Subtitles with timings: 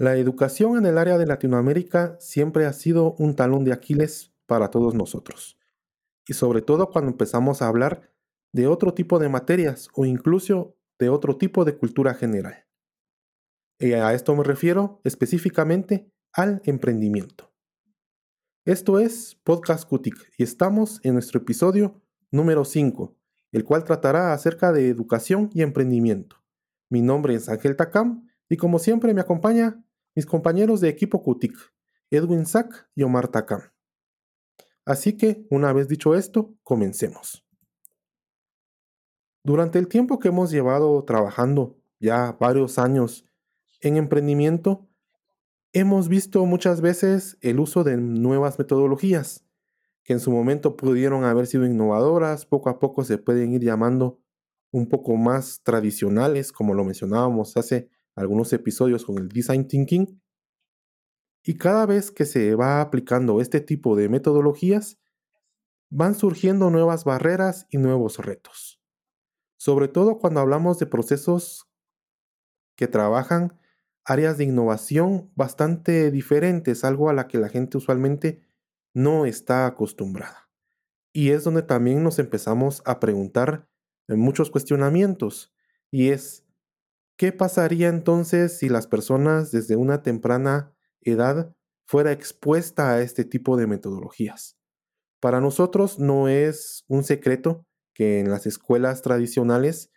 [0.00, 4.70] La educación en el área de Latinoamérica siempre ha sido un talón de Aquiles para
[4.70, 5.58] todos nosotros.
[6.26, 8.10] Y sobre todo cuando empezamos a hablar
[8.50, 12.66] de otro tipo de materias o incluso de otro tipo de cultura general.
[13.78, 17.52] Y a esto me refiero específicamente al emprendimiento.
[18.64, 23.18] Esto es Podcast Cutic y estamos en nuestro episodio número 5,
[23.52, 26.36] el cual tratará acerca de educación y emprendimiento.
[26.88, 31.54] Mi nombre es Ángel Takam y como siempre me acompaña mis compañeros de equipo CUTIC,
[32.10, 33.62] Edwin Sack y Omar Takam.
[34.84, 37.44] Así que, una vez dicho esto, comencemos.
[39.42, 43.24] Durante el tiempo que hemos llevado trabajando, ya varios años,
[43.80, 44.88] en emprendimiento,
[45.72, 49.46] hemos visto muchas veces el uso de nuevas metodologías,
[50.02, 54.18] que en su momento pudieron haber sido innovadoras, poco a poco se pueden ir llamando
[54.72, 60.20] un poco más tradicionales, como lo mencionábamos hace algunos episodios con el Design Thinking.
[61.42, 64.98] Y cada vez que se va aplicando este tipo de metodologías,
[65.90, 68.80] van surgiendo nuevas barreras y nuevos retos.
[69.56, 71.68] Sobre todo cuando hablamos de procesos
[72.76, 73.58] que trabajan
[74.04, 78.42] áreas de innovación bastante diferentes, algo a la que la gente usualmente
[78.94, 80.50] no está acostumbrada.
[81.12, 83.68] Y es donde también nos empezamos a preguntar
[84.08, 85.52] muchos cuestionamientos,
[85.90, 86.44] y es,
[87.20, 91.54] ¿Qué pasaría entonces si las personas desde una temprana edad
[91.84, 94.56] fuera expuesta a este tipo de metodologías?
[95.20, 99.92] Para nosotros no es un secreto que en las escuelas tradicionales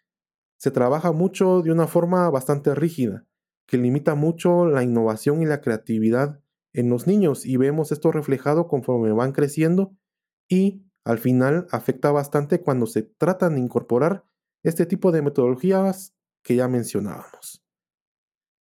[0.57, 3.25] se trabaja mucho de una forma bastante rígida,
[3.67, 6.41] que limita mucho la innovación y la creatividad
[6.73, 9.95] en los niños y vemos esto reflejado conforme van creciendo
[10.49, 14.25] y al final afecta bastante cuando se tratan de incorporar
[14.61, 16.13] este tipo de metodologías
[16.43, 17.63] que ya mencionábamos.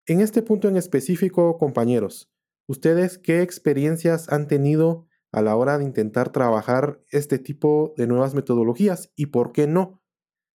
[0.07, 2.31] En este punto en específico, compañeros,
[2.67, 8.35] ¿ustedes qué experiencias han tenido a la hora de intentar trabajar este tipo de nuevas
[8.35, 10.03] metodologías y por qué no?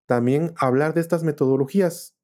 [0.06, 2.16] También hablar de estas metodologías.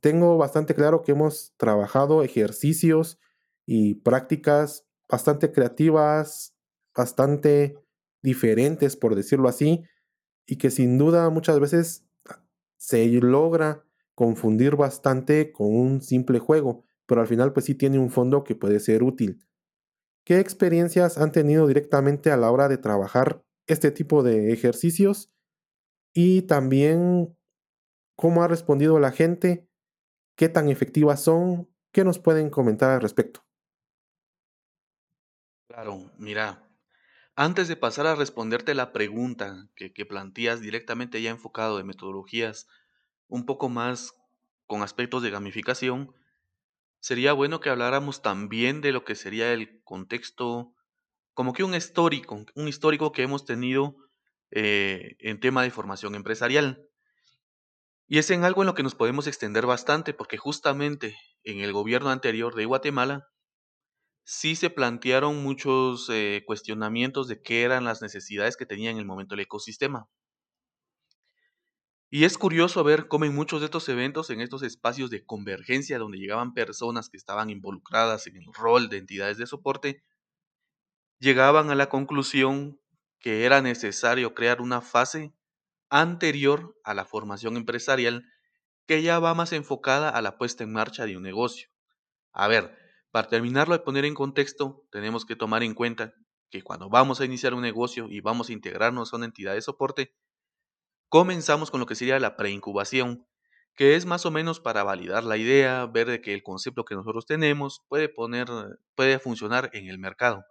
[0.00, 3.20] Tengo bastante claro que hemos trabajado ejercicios
[3.66, 6.56] y prácticas bastante creativas,
[6.96, 7.78] bastante
[8.22, 9.84] diferentes, por decirlo así,
[10.46, 12.06] y que sin duda muchas veces
[12.78, 18.10] se logra confundir bastante con un simple juego, pero al final pues sí tiene un
[18.10, 19.46] fondo que puede ser útil.
[20.24, 25.32] ¿Qué experiencias han tenido directamente a la hora de trabajar este tipo de ejercicios?
[26.14, 27.36] Y también
[28.16, 29.68] cómo ha respondido la gente,
[30.36, 33.44] qué tan efectivas son, qué nos pueden comentar al respecto.
[35.66, 36.68] Claro, mira,
[37.34, 42.68] antes de pasar a responderte la pregunta que, planteas directamente ya enfocado de metodologías
[43.32, 44.14] un poco más
[44.66, 46.14] con aspectos de gamificación,
[47.00, 50.74] sería bueno que habláramos también de lo que sería el contexto,
[51.32, 53.96] como que un histórico, un histórico que hemos tenido
[54.50, 56.86] eh, en tema de formación empresarial.
[58.06, 61.72] Y es en algo en lo que nos podemos extender bastante, porque justamente en el
[61.72, 63.28] gobierno anterior de Guatemala
[64.24, 69.06] sí se plantearon muchos eh, cuestionamientos de qué eran las necesidades que tenía en el
[69.06, 70.10] momento el ecosistema.
[72.14, 75.98] Y es curioso ver cómo en muchos de estos eventos, en estos espacios de convergencia
[75.98, 80.04] donde llegaban personas que estaban involucradas en el rol de entidades de soporte,
[81.18, 82.78] llegaban a la conclusión
[83.18, 85.32] que era necesario crear una fase
[85.88, 88.26] anterior a la formación empresarial
[88.86, 91.70] que ya va más enfocada a la puesta en marcha de un negocio.
[92.34, 92.76] A ver,
[93.10, 96.12] para terminarlo de poner en contexto, tenemos que tomar en cuenta
[96.50, 99.62] que cuando vamos a iniciar un negocio y vamos a integrarnos a una entidad de
[99.62, 100.14] soporte,
[101.12, 103.26] Comenzamos con lo que sería la preincubación,
[103.76, 106.94] que es más o menos para validar la idea, ver de que el concepto que
[106.94, 108.48] nosotros tenemos puede, poner,
[108.94, 110.42] puede funcionar en el mercado.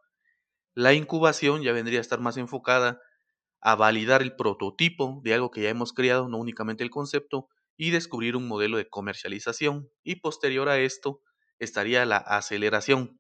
[0.76, 3.02] La incubación ya vendría a estar más enfocada
[3.60, 7.90] a validar el prototipo de algo que ya hemos creado, no únicamente el concepto, y
[7.90, 9.90] descubrir un modelo de comercialización.
[10.04, 11.24] Y posterior a esto
[11.58, 13.20] estaría la aceleración,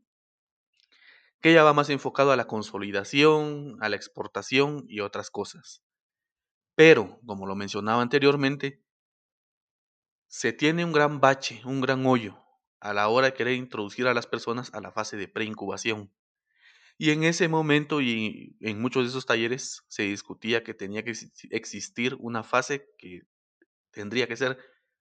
[1.41, 5.81] que ya va más enfocado a la consolidación, a la exportación y otras cosas.
[6.75, 8.83] Pero, como lo mencionaba anteriormente,
[10.27, 12.37] se tiene un gran bache, un gran hoyo
[12.79, 16.11] a la hora de querer introducir a las personas a la fase de preincubación.
[16.97, 21.13] Y en ese momento y en muchos de esos talleres se discutía que tenía que
[21.51, 23.23] existir una fase que
[23.91, 24.57] tendría que ser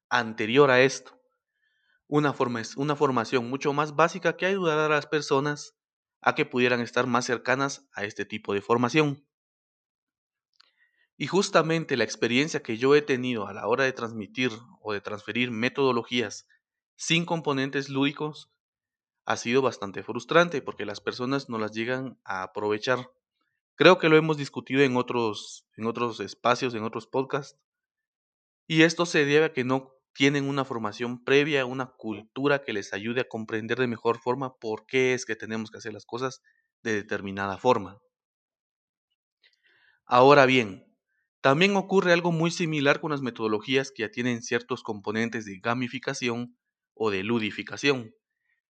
[0.09, 1.21] anterior a esto.
[2.09, 2.35] Una,
[2.77, 5.77] una formación mucho más básica que ayudara a las personas
[6.21, 9.25] a que pudieran estar más cercanas a este tipo de formación.
[11.21, 15.03] Y justamente la experiencia que yo he tenido a la hora de transmitir o de
[15.03, 16.49] transferir metodologías
[16.97, 18.51] sin componentes lúdicos
[19.27, 23.11] ha sido bastante frustrante porque las personas no las llegan a aprovechar.
[23.75, 27.61] Creo que lo hemos discutido en otros, en otros espacios, en otros podcasts.
[28.67, 32.95] Y esto se debe a que no tienen una formación previa, una cultura que les
[32.95, 36.41] ayude a comprender de mejor forma por qué es que tenemos que hacer las cosas
[36.83, 38.01] de determinada forma.
[40.07, 40.90] Ahora bien,
[41.41, 46.57] también ocurre algo muy similar con las metodologías que ya tienen ciertos componentes de gamificación
[46.95, 48.15] o de ludificación,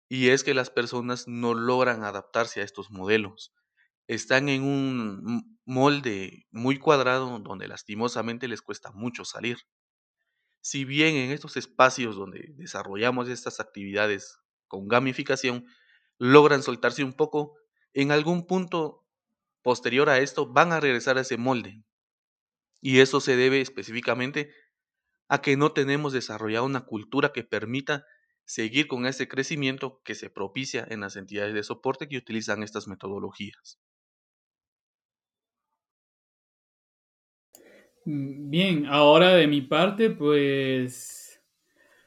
[0.10, 3.54] y es que las personas no logran adaptarse a estos modelos.
[4.08, 9.58] Están en un molde muy cuadrado donde lastimosamente les cuesta mucho salir.
[10.62, 14.38] Si bien en estos espacios donde desarrollamos estas actividades
[14.68, 15.66] con gamificación
[16.20, 17.56] logran soltarse un poco,
[17.94, 19.06] en algún punto
[19.64, 21.84] posterior a esto van a regresar a ese molde.
[22.82, 24.52] Y eso se debe específicamente
[25.30, 28.06] a que no tenemos desarrollado una cultura que permita
[28.46, 32.88] seguir con ese crecimiento que se propicia en las entidades de soporte que utilizan estas
[32.88, 33.80] metodologías.
[38.06, 41.42] Mm, bien, ahora de mi parte, pues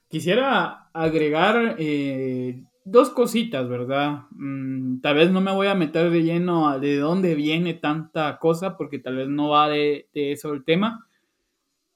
[0.09, 4.25] quisiera agregar eh, dos cositas, ¿verdad?
[4.33, 8.39] Mm, tal vez no me voy a meter de lleno a de dónde viene tanta
[8.39, 11.07] cosa, porque tal vez no va de, eso el tema.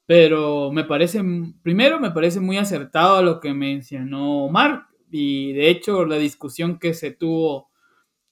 [0.06, 1.22] Pero me parece,
[1.62, 6.92] primero me parece muy acertado lo que mencionó Omar, y de hecho la discusión que
[6.92, 7.70] se tuvo,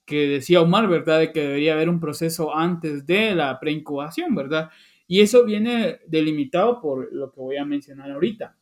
[0.05, 1.19] que decía Omar, ¿verdad?
[1.19, 4.69] De que debería haber un proceso antes de la preincubación, ¿verdad?
[5.07, 8.55] Y eso viene delimitado por lo que voy a mencionar ahorita.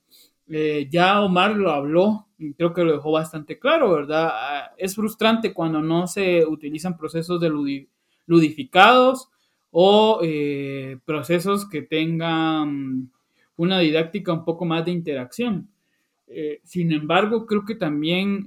[0.54, 4.30] Eh, ya Omar lo habló y creo que lo dejó bastante claro, ¿verdad?
[4.34, 7.88] Ah, es frustrante cuando no se utilizan procesos de
[8.26, 9.30] ludificados
[9.72, 13.10] o eh, procesos que tengan
[13.56, 15.70] una didáctica un poco más de interacción.
[16.28, 18.46] Eh, sin embargo, creo que también,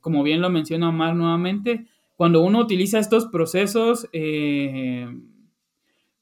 [0.00, 1.86] como bien lo menciona Omar nuevamente,
[2.16, 4.08] cuando uno utiliza estos procesos,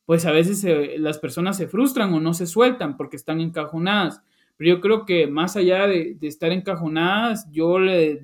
[0.07, 0.65] pues a veces
[0.99, 4.23] las personas se frustran o no se sueltan porque están encajonadas.
[4.61, 8.21] Pero yo creo que más allá de, estar encajonadas, yo le,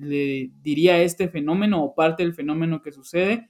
[0.61, 3.49] diría este fenómeno o parte del fenómeno que sucede,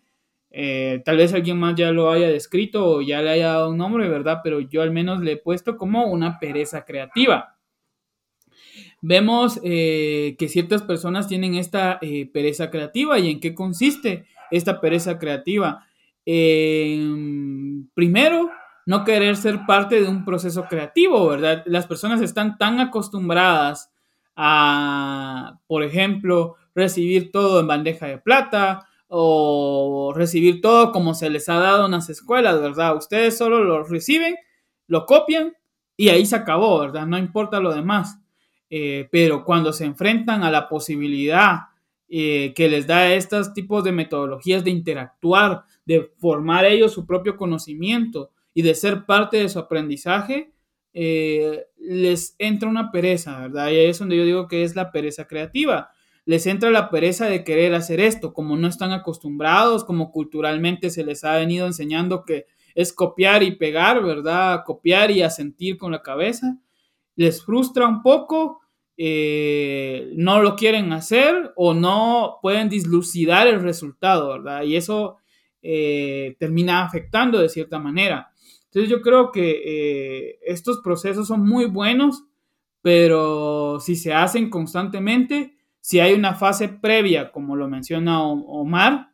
[0.51, 3.77] eh, tal vez alguien más ya lo haya descrito o ya le haya dado un
[3.77, 4.39] nombre, ¿verdad?
[4.41, 7.57] Pero yo al menos le he puesto como una pereza creativa.
[9.01, 14.79] Vemos eh, que ciertas personas tienen esta eh, pereza creativa y en qué consiste esta
[14.79, 15.85] pereza creativa.
[17.93, 18.49] primero,
[18.87, 21.61] no querer ser parte de un proceso creativo, ¿verdad?
[21.65, 23.91] Las personas están tan acostumbradas
[24.33, 31.49] a, por ejemplo, recibir todo en bandeja de plata o recibir todo como se les
[31.49, 32.95] ha dado en las escuelas, ¿verdad?
[32.95, 34.37] Ustedes solo lo reciben,
[34.87, 35.51] lo copian
[35.97, 37.05] y ahí se acabó, ¿verdad?
[37.05, 38.21] No importa lo demás.
[38.69, 41.59] Eh, pero cuando se enfrentan a la posibilidad
[42.07, 47.35] eh, que les da estos tipos de metodologías de interactuar, de formar ellos su propio
[47.35, 50.51] conocimiento, y de ser parte de su aprendizaje,
[50.91, 53.69] eh, les entra una pereza, ¿verdad?
[53.69, 55.91] Y ahí es donde yo digo que es la pereza creativa.
[56.25, 61.03] Les entra la pereza de querer hacer esto, como no están acostumbrados, como culturalmente se
[61.03, 64.63] les ha venido enseñando que es copiar y pegar, ¿verdad?
[64.65, 66.57] Copiar y asentir con la cabeza.
[67.15, 68.61] Les frustra un poco,
[68.97, 74.63] eh, no lo quieren hacer o no pueden dislucidar el resultado, ¿verdad?
[74.63, 75.17] Y eso
[75.61, 78.31] eh, termina afectando de cierta manera.
[78.77, 82.25] Entonces yo creo que eh, estos procesos son muy buenos,
[82.83, 89.09] pero si se hacen constantemente, si hay una fase previa, como lo menciona Omar,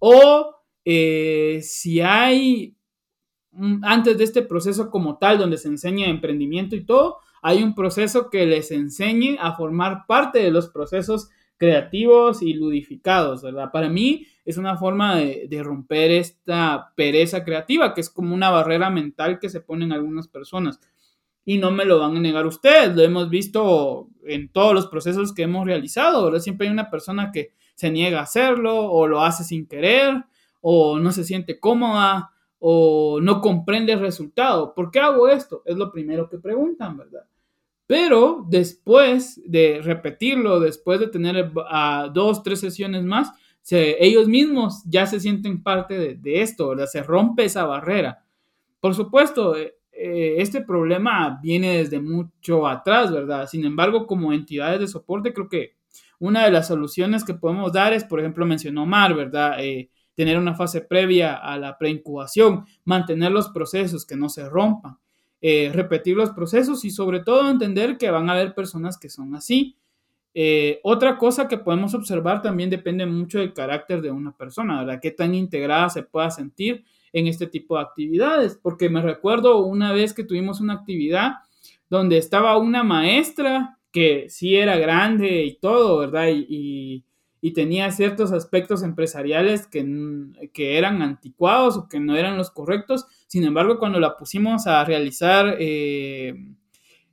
[0.00, 2.76] o eh, si hay
[3.80, 8.28] antes de este proceso como tal, donde se enseña emprendimiento y todo, hay un proceso
[8.28, 13.70] que les enseñe a formar parte de los procesos creativos y ludificados, ¿verdad?
[13.72, 18.90] Para mí es una forma de, romper esta pereza creativa, que es como una barrera
[18.90, 20.80] mental que se ponen algunas personas.
[21.44, 25.32] Y no me lo van a negar ustedes, lo hemos visto en todos los procesos
[25.32, 26.40] que hemos realizado, ¿verdad?
[26.40, 30.24] Siempre hay una persona que se niega a hacerlo o lo hace sin querer
[30.60, 34.74] o no se siente cómoda o no comprende el resultado.
[34.74, 35.62] ¿Por qué hago esto?
[35.64, 37.26] Es lo primero que preguntan, ¿verdad?
[37.86, 43.32] Pero después de repetirlo, después de tener a dos, tres sesiones más,
[43.74, 46.86] ellos mismos ya se sienten parte de, esto, ¿verdad?
[46.86, 48.24] Se rompe esa barrera.
[48.80, 53.48] Por supuesto, eh, eh, este problema viene desde mucho atrás, ¿verdad?
[53.48, 55.76] Sin embargo, como entidades de soporte, creo que
[56.18, 59.56] una de las soluciones que podemos dar es, por ejemplo, mencionó Mar, ¿verdad?
[59.58, 64.98] Eh, tener una fase previa a la preincubación, mantener los procesos que no se rompan.
[65.48, 69.32] Eh, repetir los procesos y sobre todo entender que van a haber personas que son
[69.36, 69.76] así.
[70.34, 74.98] Eh, otra cosa que podemos observar también depende mucho del carácter de una persona, ¿verdad?
[75.00, 79.92] Qué tan integrada se pueda sentir en este tipo de actividades, porque me recuerdo una
[79.92, 81.34] vez que tuvimos una actividad
[81.88, 86.26] donde estaba una maestra que sí era grande y todo, ¿verdad?
[86.28, 87.04] Y,
[87.52, 89.84] tenía ciertos aspectos empresariales que,
[90.52, 93.06] que, eran anticuados o que no eran los correctos.
[93.26, 96.34] Sin embargo, cuando la pusimos a realizar eh,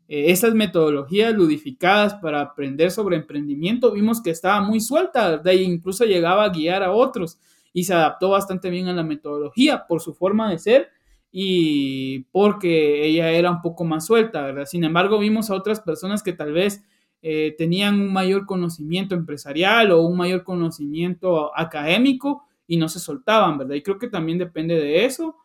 [0.08, 5.54] eh, esas metodologías ludificadas para aprender sobre emprendimiento, vimos que estaba muy suelta, ¿verdad?
[5.54, 7.40] E incluso llegaba a guiar a otros
[7.74, 10.90] y se adaptó bastante bien a la metodología por su forma de ser
[11.32, 14.66] y porque ella era un poco más suelta, ¿verdad?
[14.66, 16.84] Sin embargo, vimos a otras personas que tal vez
[17.26, 23.58] eh, tenían un mayor conocimiento empresarial o un mayor conocimiento académico y no se soltaban,
[23.58, 23.76] ¿verdad?
[23.76, 25.38] Y creo que también depende de eso.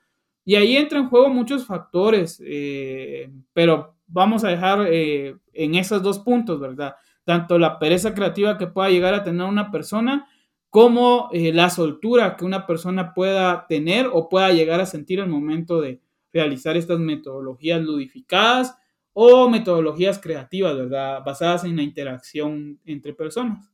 [0.44, 6.02] Y ahí entran en juego muchos factores, eh, pero vamos a dejar eh, en esos
[6.02, 6.96] dos puntos, ¿verdad?
[7.22, 10.26] Tanto la pereza creativa que pueda llegar a tener una persona
[10.70, 15.80] como la soltura que una persona pueda tener o pueda llegar a sentir al momento
[15.80, 16.00] de
[16.32, 18.77] realizar estas metodologías ludificadas
[19.20, 21.24] o metodologías creativas, ¿verdad?
[21.26, 23.68] Basadas en la interacción entre personas.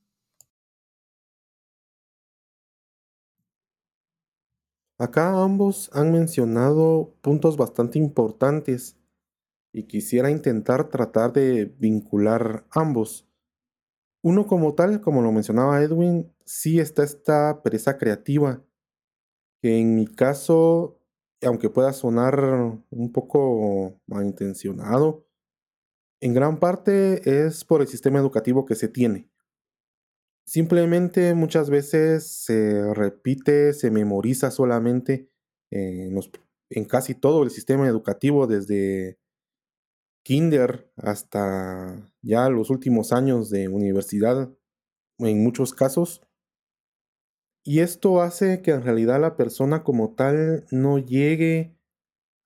[4.99, 8.97] Acá ambos han mencionado puntos bastante importantes
[9.71, 13.29] y quisiera intentar tratar de vincular ambos.
[14.23, 18.65] Uno como tal, como lo mencionaba Edwin, sí está esta pereza creativa,
[19.61, 20.99] que en mi caso,
[21.43, 22.39] aunque pueda sonar
[22.89, 25.27] un poco malintencionado,
[26.25, 29.29] en gran parte es por el sistema educativo que se tiene.
[30.47, 35.29] Simplemente muchas veces se repite, se memoriza solamente
[35.71, 36.19] en,
[36.71, 39.19] en casi todo el sistema educativo, desde
[40.25, 44.51] kinder hasta ya los últimos años de universidad
[45.19, 46.23] en muchos casos.
[47.67, 51.77] Y esto hace que en realidad la persona como tal no llegue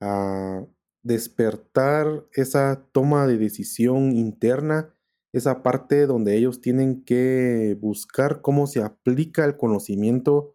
[0.00, 0.66] a
[1.08, 4.94] despertar esa toma de decisión interna,
[5.32, 10.54] esa parte donde ellos tienen que buscar cómo se aplica el conocimiento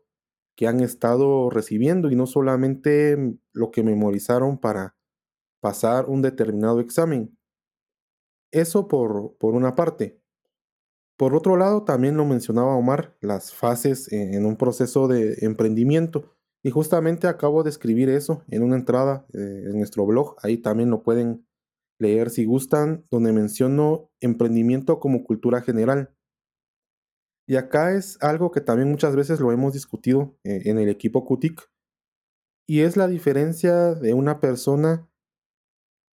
[0.56, 3.18] que han estado recibiendo y no solamente
[3.52, 4.96] lo que memorizaron para
[5.60, 7.36] pasar un determinado examen.
[8.52, 10.22] Eso por, por una parte.
[11.18, 16.36] Por otro lado, también lo mencionaba Omar, las fases en un proceso de emprendimiento.
[16.66, 20.38] Y justamente acabo de escribir eso en una entrada eh, en nuestro blog.
[20.42, 21.46] Ahí también lo pueden
[22.00, 26.16] leer si gustan, donde menciono emprendimiento como cultura general.
[27.48, 31.26] Y acá es algo que también muchas veces lo hemos discutido eh, en el equipo
[31.26, 31.70] CUTIC.
[32.66, 35.10] Y es la diferencia de una persona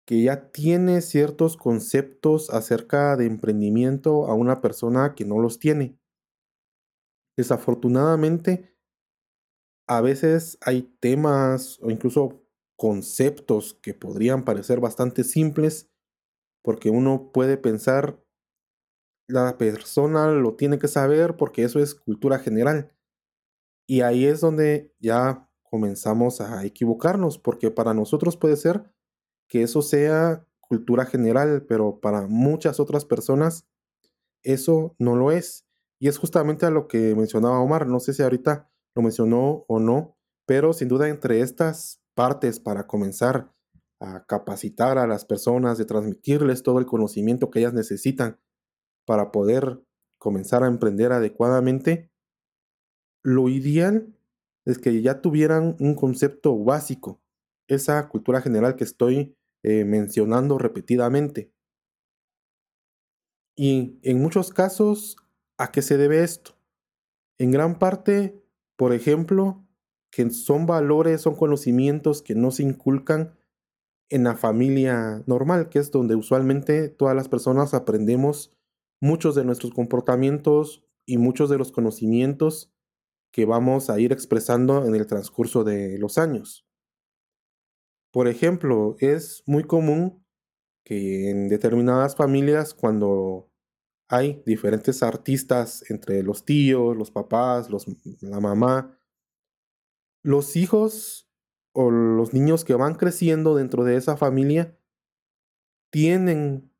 [0.05, 5.97] que ya tiene ciertos conceptos acerca de emprendimiento a una persona que no los tiene.
[7.37, 8.75] Desafortunadamente,
[9.91, 12.45] a veces hay temas o incluso
[12.77, 15.91] conceptos que podrían parecer bastante simples
[16.63, 18.25] porque uno puede pensar
[19.27, 22.97] la persona lo tiene que saber porque eso es cultura general.
[23.89, 28.95] Y ahí es donde ya comenzamos a equivocarnos porque para nosotros puede ser
[29.49, 33.67] que eso sea cultura general, pero para muchas otras personas
[34.45, 35.67] eso no lo es.
[35.99, 39.79] Y es justamente a lo que mencionaba Omar, no sé si ahorita lo mencionó o
[39.79, 40.17] no,
[40.47, 43.53] pero sin duda entre estas partes para comenzar
[44.01, 48.41] a capacitar a las personas, de transmitirles todo el conocimiento que ellas necesitan
[49.07, 49.83] para poder
[50.19, 52.11] comenzar a emprender adecuadamente,
[53.23, 54.15] lo ideal
[54.65, 57.21] es que ya tuvieran un concepto básico,
[57.69, 61.53] esa cultura general que estoy eh, mencionando repetidamente.
[63.57, 65.17] Y en muchos casos,
[65.59, 66.53] ¿a qué se debe esto?
[67.39, 68.43] En gran parte,
[68.81, 69.63] por ejemplo,
[70.11, 73.39] que son valores, son conocimientos que no se inculcan
[74.09, 78.57] en la familia normal, que es donde usualmente todas las personas aprendemos
[78.99, 82.73] muchos de nuestros comportamientos y muchos de los conocimientos
[83.35, 86.67] que vamos a ir expresando en el transcurso de los años.
[88.11, 90.25] Por ejemplo, es muy común
[90.87, 93.50] que en determinadas familias cuando
[94.11, 97.69] hay diferentes artistas entre los tíos, los papás,
[98.21, 98.99] la mamá,
[100.23, 101.31] los hijos
[101.73, 104.77] o los niños que van creciendo dentro de esa familia
[105.91, 106.71] tienden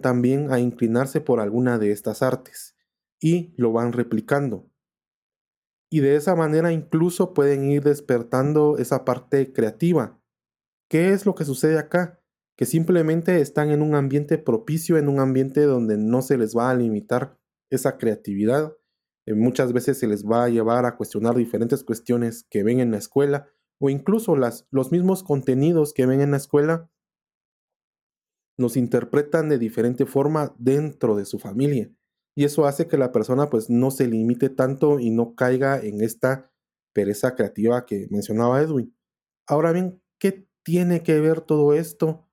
[0.00, 2.76] también a inclinarse por alguna de estas artes
[3.18, 4.70] y lo van replicando.
[5.90, 10.20] Y de esa manera incluso pueden ir despertando esa parte creativa
[10.90, 12.19] ¿Qué es lo que sucede acá?
[12.60, 16.68] Que simplemente están en un ambiente propicio, en un ambiente donde no se les va
[16.68, 17.38] a limitar
[17.70, 18.76] esa creatividad.
[19.26, 22.90] Eh, muchas veces se les va a llevar a cuestionar diferentes cuestiones que ven en
[22.90, 23.48] la escuela
[23.80, 26.90] o incluso las, los mismos contenidos que ven en la escuela
[28.58, 31.90] los interpretan de diferente forma dentro de su familia.
[32.36, 36.02] Y eso hace que la persona pues no se limite tanto y no caiga en
[36.02, 36.52] esta
[36.92, 38.94] pereza creativa que mencionaba Edwin.
[39.46, 42.29] Ahora bien, ¿qué tiene que ver todo esto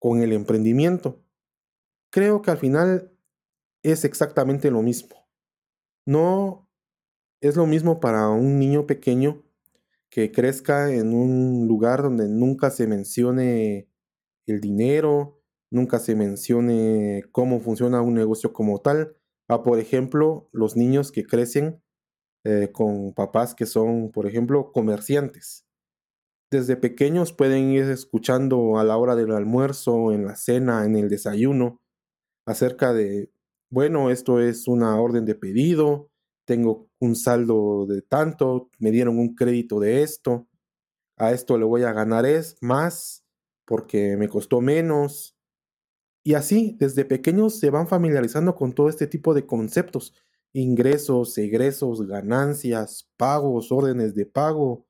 [0.00, 1.22] con el emprendimiento?
[2.10, 3.12] Creo que al final
[3.84, 5.28] es exactamente lo mismo.
[6.04, 6.68] No
[7.40, 9.44] es lo mismo para un niño pequeño
[10.10, 13.88] que crezca en un lugar donde nunca se mencione
[14.46, 15.40] el dinero,
[15.70, 19.16] nunca se mencione cómo funciona un negocio como tal,
[19.46, 21.80] a por ejemplo los niños que crecen
[22.44, 25.66] eh, con papás que son, por ejemplo, comerciantes.
[26.50, 31.08] Desde pequeños pueden ir escuchando a la hora del almuerzo, en la cena, en el
[31.08, 31.80] desayuno,
[32.46, 33.30] acerca de,
[33.70, 36.10] bueno, esto es una orden de pedido,
[36.46, 40.48] tengo un saldo de tanto, me dieron un crédito de esto,
[41.16, 43.24] a esto le voy a ganar es más
[43.66, 45.36] porque me costó menos.
[46.24, 50.14] Y así, desde pequeños se van familiarizando con todo este tipo de conceptos,
[50.52, 54.86] ingresos, egresos, ganancias, pagos, órdenes de pago,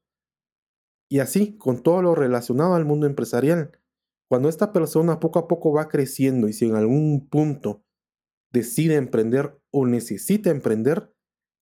[1.10, 3.72] y así con todo lo relacionado al mundo empresarial.
[4.28, 7.84] Cuando esta persona poco a poco va creciendo y si en algún punto
[8.52, 11.12] decide emprender o necesita emprender,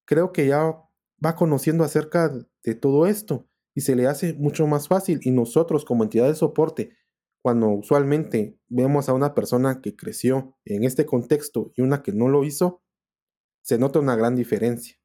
[0.05, 0.77] creo que ya
[1.25, 2.31] va conociendo acerca
[2.63, 6.35] de todo esto y se le hace mucho más fácil y nosotros como entidad de
[6.35, 6.99] soporte
[7.41, 12.29] cuando usualmente vemos a una persona que creció en este contexto y una que no
[12.29, 12.83] lo hizo,
[13.63, 14.99] se nota una gran diferencia.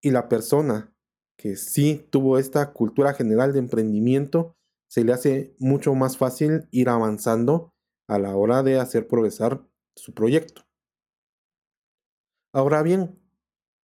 [0.00, 0.94] Y la persona
[1.40, 4.54] que sí tuvo esta cultura general de emprendimiento,
[4.90, 7.72] se le hace mucho más fácil ir avanzando
[8.08, 9.66] a la hora de hacer progresar
[9.96, 10.66] su proyecto.
[12.52, 13.18] Ahora bien,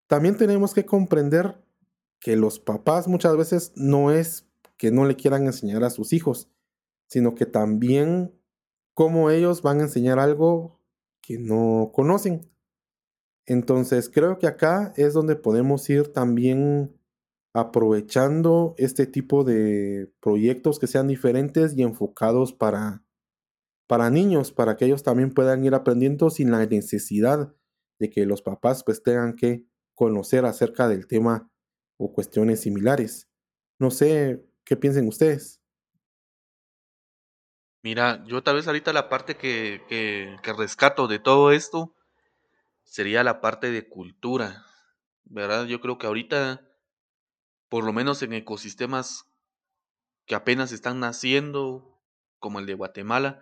[0.08, 1.64] también tenemos que comprender
[2.20, 6.50] que los papás muchas veces no es que no le quieran enseñar a sus hijos,
[7.08, 8.38] sino que también
[8.94, 10.82] cómo ellos van a enseñar algo
[11.22, 12.52] que no conocen.
[13.46, 17.00] Entonces creo que acá es donde podemos ir también
[17.56, 23.02] aprovechando este tipo de proyectos que sean diferentes y enfocados para,
[23.88, 27.56] para niños, para que ellos también puedan ir aprendiendo sin la necesidad
[27.98, 31.50] de que los papás pues tengan que conocer acerca del tema
[31.96, 33.30] o cuestiones similares.
[33.80, 35.62] No sé qué piensen ustedes.
[37.84, 41.96] Mira, yo tal vez ahorita la parte que, que, rescato de todo esto
[42.84, 44.66] sería la parte de cultura,
[45.24, 45.68] ¿verdad?
[45.68, 46.68] Yo creo que ahorita,
[47.70, 49.26] por lo menos en ecosistemas
[50.26, 52.02] que apenas están naciendo,
[52.40, 53.42] como el de Guatemala,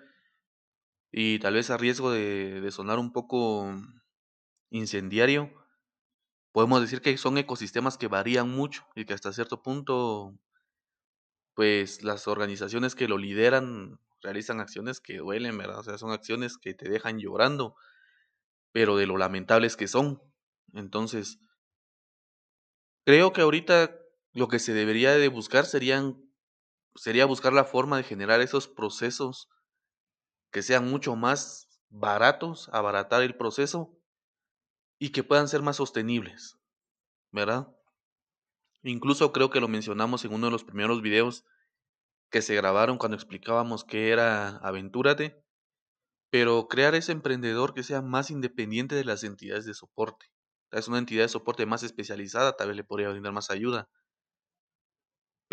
[1.11, 3.71] y tal vez a riesgo de, sonar un poco
[4.71, 5.53] incendiario,
[6.51, 10.33] podemos decir que son ecosistemas que varían mucho y que hasta cierto punto,
[11.53, 15.79] pues las organizaciones que lo lideran realizan acciones que duelen, ¿verdad?
[15.79, 17.75] O sea, son acciones que te dejan llorando,
[18.71, 20.21] pero de lo lamentables que son.
[20.73, 21.39] Entonces,
[23.05, 24.02] creo que ahorita
[24.33, 26.17] lo que se debería de buscar serían,
[26.95, 29.49] sería buscar la forma de generar esos procesos
[30.51, 33.97] que sean mucho más baratos, abaratar el proceso
[34.99, 36.57] y que puedan ser más sostenibles,
[37.31, 37.67] ¿verdad?
[38.83, 41.45] Incluso creo que lo mencionamos en uno de los primeros videos
[42.31, 45.43] que se grabaron cuando explicábamos qué era Aventúrate,
[46.29, 50.27] pero crear ese emprendedor que sea más independiente de las entidades de soporte.
[50.71, 53.89] Es una entidad de soporte más especializada, tal vez le podría brindar más ayuda.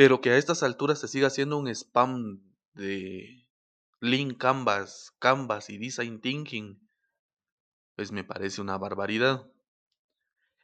[0.01, 2.41] Pero que a estas alturas se siga haciendo un spam
[2.73, 3.47] de
[4.01, 6.81] Lean Canvas, Canvas y Design Thinking,
[7.97, 9.47] pues me parece una barbaridad.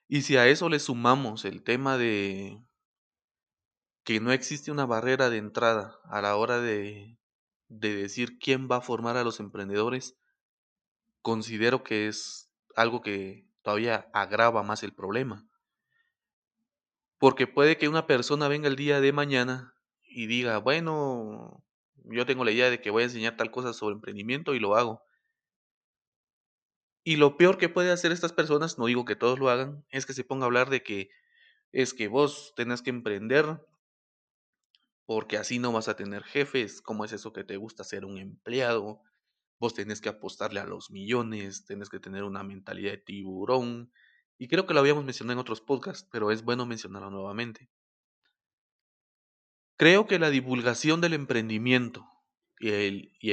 [0.08, 2.64] Y si a eso le sumamos el tema de
[4.04, 7.18] que no existe una barrera de entrada a la hora de,
[7.68, 10.16] de decir quién va a formar a los emprendedores,
[11.20, 15.46] considero que es algo que todavía agrava más el problema.
[17.18, 21.64] Porque puede que una persona venga el día de mañana y diga, bueno,
[22.04, 24.76] yo tengo la idea de que voy a enseñar tal cosa sobre emprendimiento y lo
[24.76, 25.02] hago.
[27.04, 30.06] Y lo peor que puede hacer estas personas, no digo que todos lo hagan, es
[30.06, 31.08] que se ponga a hablar de que
[31.72, 33.60] es que vos tenés que emprender
[35.06, 36.82] porque así no vas a tener jefes.
[36.82, 39.00] ¿Cómo es eso que te gusta ser un empleado?
[39.58, 43.92] Vos tenés que apostarle a los millones, tenés que tener una mentalidad de tiburón.
[44.38, 47.70] Y creo que lo habíamos mencionado en otros podcasts, pero es bueno mencionarlo nuevamente.
[49.78, 52.06] Creo que la divulgación del emprendimiento
[52.58, 53.32] y, el, y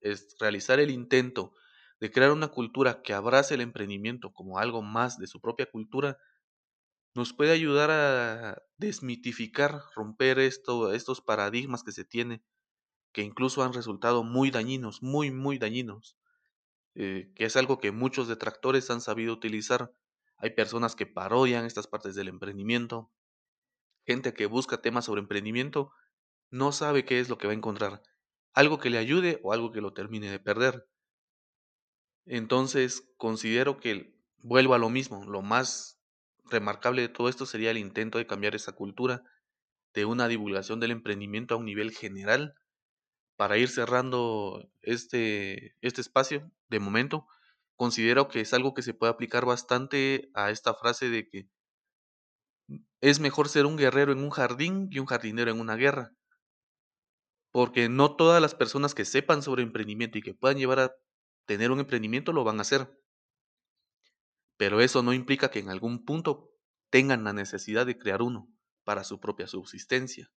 [0.00, 1.52] es realizar el intento
[2.00, 6.18] de crear una cultura que abrace el emprendimiento como algo más de su propia cultura,
[7.14, 12.42] nos puede ayudar a desmitificar, romper esto, estos paradigmas que se tiene,
[13.12, 16.16] que incluso han resultado muy dañinos, muy, muy dañinos,
[16.94, 19.92] eh, que es algo que muchos detractores han sabido utilizar.
[20.42, 23.12] Hay personas que parodian estas partes del emprendimiento,
[24.04, 25.92] gente que busca temas sobre emprendimiento,
[26.50, 28.02] no sabe qué es lo que va a encontrar,
[28.52, 30.88] algo que le ayude o algo que lo termine de perder.
[32.26, 36.00] Entonces, considero que vuelvo a lo mismo, lo más
[36.44, 39.22] remarcable de todo esto sería el intento de cambiar esa cultura
[39.94, 42.54] de una divulgación del emprendimiento a un nivel general
[43.36, 47.26] para ir cerrando este, este espacio de momento.
[47.82, 51.48] Considero que es algo que se puede aplicar bastante a esta frase de que
[53.00, 56.14] es mejor ser un guerrero en un jardín que un jardinero en una guerra.
[57.50, 60.94] Porque no todas las personas que sepan sobre emprendimiento y que puedan llevar a
[61.44, 62.88] tener un emprendimiento lo van a hacer.
[64.56, 66.52] Pero eso no implica que en algún punto
[66.88, 68.48] tengan la necesidad de crear uno
[68.84, 70.30] para su propia subsistencia.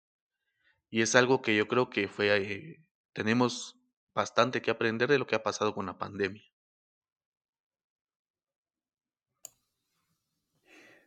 [0.89, 3.79] Y es algo que yo creo que fue, eh, tenemos
[4.15, 6.54] bastante que aprender de lo que ha pasado con la pandemia.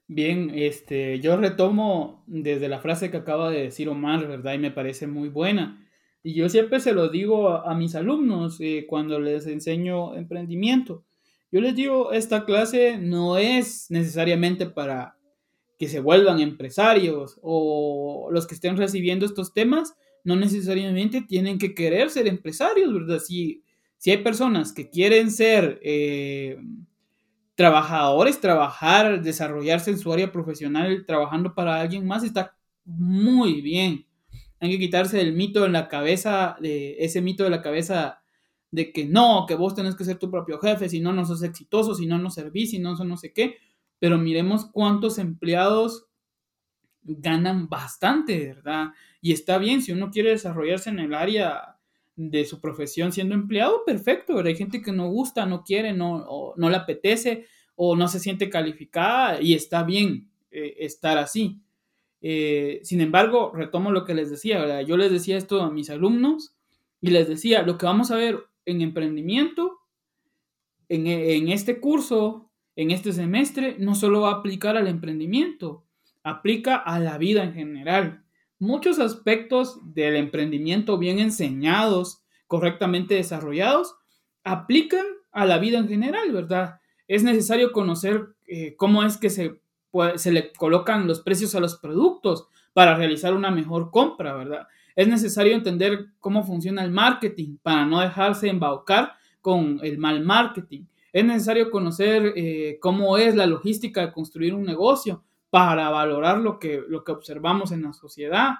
[0.09, 4.53] Bien, este, yo retomo desde la frase que acaba de decir Omar, ¿verdad?
[4.53, 5.85] Y me parece muy buena.
[6.23, 11.03] Y yo siempre se lo digo a, mis alumnos eh, cuando les enseño emprendimiento.
[11.51, 15.17] Yo les digo, esta clase no es necesariamente para
[15.77, 21.75] que se vuelvan empresarios o los que estén recibiendo estos temas, no necesariamente tienen que
[21.75, 23.19] querer ser empresarios, ¿verdad?
[23.19, 23.63] Si,
[23.97, 26.57] si hay personas que quieren ser eh,
[27.57, 34.07] trabajadores, trabajar, desarrollarse en su área profesional, trabajando para alguien más, está muy bien
[34.59, 38.21] hay que quitarse el mito en la cabeza, de ese mito de la cabeza
[38.71, 41.43] de que no, que vos tenés que ser tu propio jefe, si no, no sos
[41.43, 43.57] exitoso, si no, no servís, si no, no sé qué.
[43.99, 46.07] Pero miremos cuántos empleados
[47.01, 48.89] ganan bastante, ¿verdad?
[49.21, 51.76] Y está bien, si uno quiere desarrollarse en el área
[52.17, 56.53] de su profesión siendo empleado, perfecto, pero hay gente que no gusta, no quiere, no,
[56.57, 61.61] no le apetece o no se siente calificada y está bien eh, estar así.
[62.21, 66.55] Eh, sin embargo, retomo lo que les decía, Yo les decía esto a mis alumnos
[66.99, 69.77] y les decía, lo que vamos a ver en emprendimiento,
[70.89, 75.85] en, en este curso, en este semestre, no solo va a aplicar al emprendimiento,
[76.23, 78.23] aplica a la vida en general.
[78.59, 83.95] Muchos aspectos del emprendimiento bien enseñados, correctamente desarrollados,
[84.43, 86.79] aplican a la vida en general, ¿verdad?
[87.07, 89.59] Es necesario conocer eh, cómo es que se
[90.15, 94.67] se le colocan los precios a los productos para realizar una mejor compra, ¿verdad?
[94.95, 100.85] Es necesario entender cómo funciona el marketing para no dejarse embaucar con el mal marketing.
[101.13, 106.59] Es necesario conocer eh, cómo es la logística de construir un negocio para valorar lo
[106.59, 108.55] que, lo que observamos en la sociedad.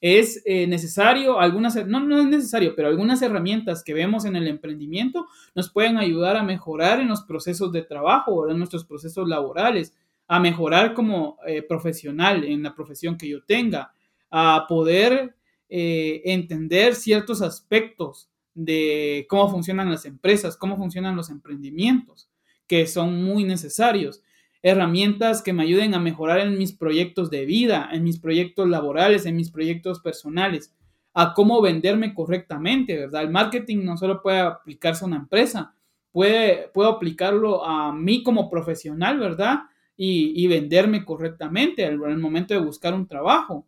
[0.00, 4.46] Es eh, necesario, algunas, no, no es necesario, pero algunas herramientas que vemos en el
[4.46, 9.28] emprendimiento nos pueden ayudar a mejorar en los procesos de trabajo o en nuestros procesos
[9.28, 9.94] laborales
[10.28, 13.92] a mejorar como eh, profesional en la profesión que yo tenga,
[14.30, 15.34] a poder
[15.70, 22.28] eh, entender ciertos aspectos de cómo funcionan las empresas, cómo funcionan los emprendimientos,
[22.66, 24.22] que son muy necesarios.
[24.62, 29.26] Herramientas que me ayuden a mejorar en mis proyectos de vida, en mis proyectos laborales,
[29.26, 30.74] en mis proyectos personales,
[31.14, 33.22] a cómo venderme correctamente, ¿verdad?
[33.22, 35.74] El marketing no solo puede aplicarse a una empresa,
[36.12, 39.60] puede, puedo aplicarlo a mí como profesional, ¿verdad?
[40.00, 43.66] y, venderme correctamente al, momento de buscar un trabajo.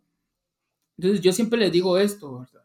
[0.97, 2.63] Entonces yo siempre les digo esto, ¿verdad?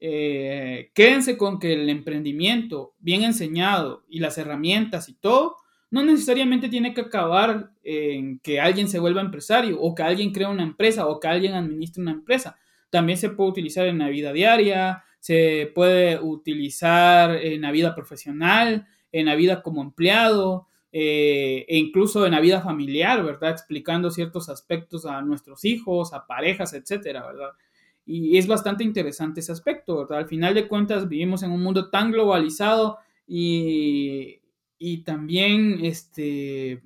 [0.00, 5.56] Eh, quédense con que el emprendimiento bien enseñado y las herramientas y todo,
[5.94, 10.48] no necesariamente tiene que acabar en que alguien se vuelva empresario o que alguien crea
[10.48, 12.56] una empresa o que alguien administre una empresa.
[12.90, 18.88] También se puede utilizar en la vida diaria, se puede utilizar en la vida profesional,
[19.12, 23.50] en la vida como empleado, eh, e incluso en la vida familiar, ¿verdad?
[23.50, 27.50] Explicando ciertos aspectos a nuestros hijos, a parejas, etcétera, ¿verdad?
[28.04, 30.18] Y es bastante interesante ese aspecto, ¿verdad?
[30.18, 34.40] Al final de cuentas vivimos en un mundo tan globalizado y,
[34.86, 36.82] y también, este,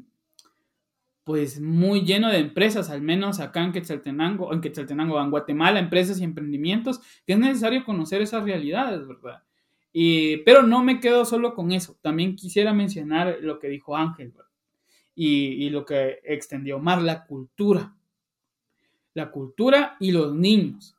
[1.24, 6.20] pues muy lleno de empresas, al menos acá en Quetzaltenango, en Quetzaltenango, en Guatemala, empresas
[6.20, 9.42] y emprendimientos, que es necesario conocer esas realidades, ¿verdad?
[10.44, 11.98] pero no me quedo solo con eso.
[12.00, 14.32] También quisiera mencionar lo que dijo Ángel
[15.16, 17.96] y, lo que extendió más, la cultura.
[19.14, 20.96] La cultura y los niños.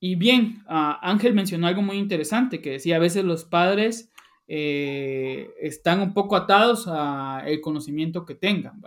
[0.00, 4.11] Y bien, Ángel mencionó algo muy interesante que decía, a veces los padres
[4.54, 8.82] eh, están un poco atados al conocimiento que tengan.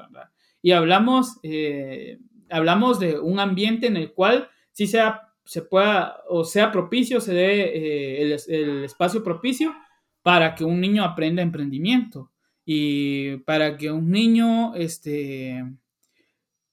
[0.61, 2.19] Y hablamos, eh,
[2.51, 7.33] hablamos de un ambiente en el cual sí sea, se pueda o sea propicio, se
[7.33, 9.73] dé el, el espacio propicio
[10.21, 12.31] para que un niño aprenda emprendimiento
[12.63, 15.63] y para que un niño este,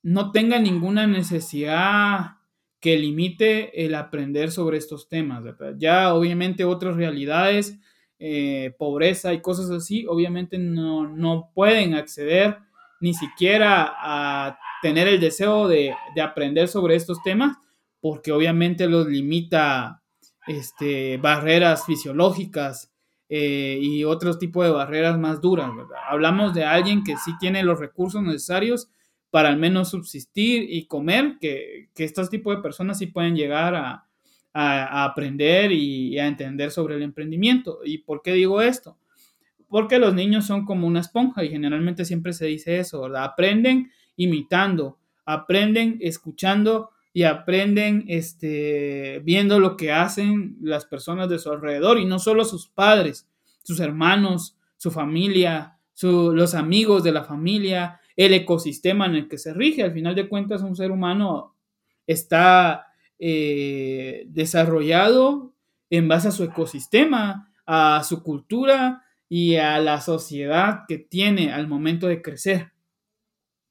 [0.03, 2.33] no tenga ninguna necesidad
[2.79, 5.45] que limite el aprender sobre estos temas.
[5.79, 7.79] Ya obviamente otras realidades,
[8.25, 12.57] eh, pobreza y cosas así, obviamente no, no, pueden acceder
[13.01, 17.57] ni siquiera a tener el deseo de, de, aprender sobre estos temas,
[18.01, 20.03] porque obviamente los limita
[20.47, 22.93] este, barreras fisiológicas
[23.29, 25.73] eh, y otros tipos de barreras más duras.
[26.09, 28.89] Hablamos de alguien que sí tiene los recursos necesarios
[29.31, 33.75] para al menos subsistir y comer, que, que estos tipos de personas sí pueden llegar
[33.75, 34.07] a,
[34.53, 37.81] aprender y, a entender sobre el emprendimiento.
[37.85, 38.99] ¿Y por qué digo esto?
[39.69, 43.25] Porque los niños son como una esponja y generalmente siempre se dice eso, ¿verdad?
[43.25, 51.51] Aprenden imitando, aprenden escuchando y aprenden este, viendo lo que hacen las personas de su
[51.51, 53.29] alrededor y no solo sus padres,
[53.63, 59.55] sus hermanos, su familia, los amigos de la familia, el ecosistema en el que se
[59.55, 59.83] rige.
[59.83, 61.55] Al final de cuentas, un ser humano
[62.07, 62.92] está
[63.25, 65.55] eh, desarrollado
[65.91, 71.69] en base a su ecosistema, a su cultura y a la sociedad que tiene al
[71.69, 72.73] momento de crecer.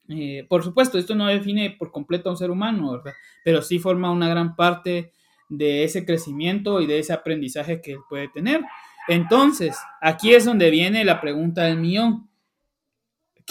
[0.08, 3.12] Eh, por supuesto, esto no define por completo a un ser humano, ¿verdad?
[3.44, 5.12] Pero sí forma una gran parte
[5.50, 8.62] de ese crecimiento y de ese aprendizaje que él puede tener.
[9.10, 12.32] Entonces, aquí es donde viene la pregunta del millón.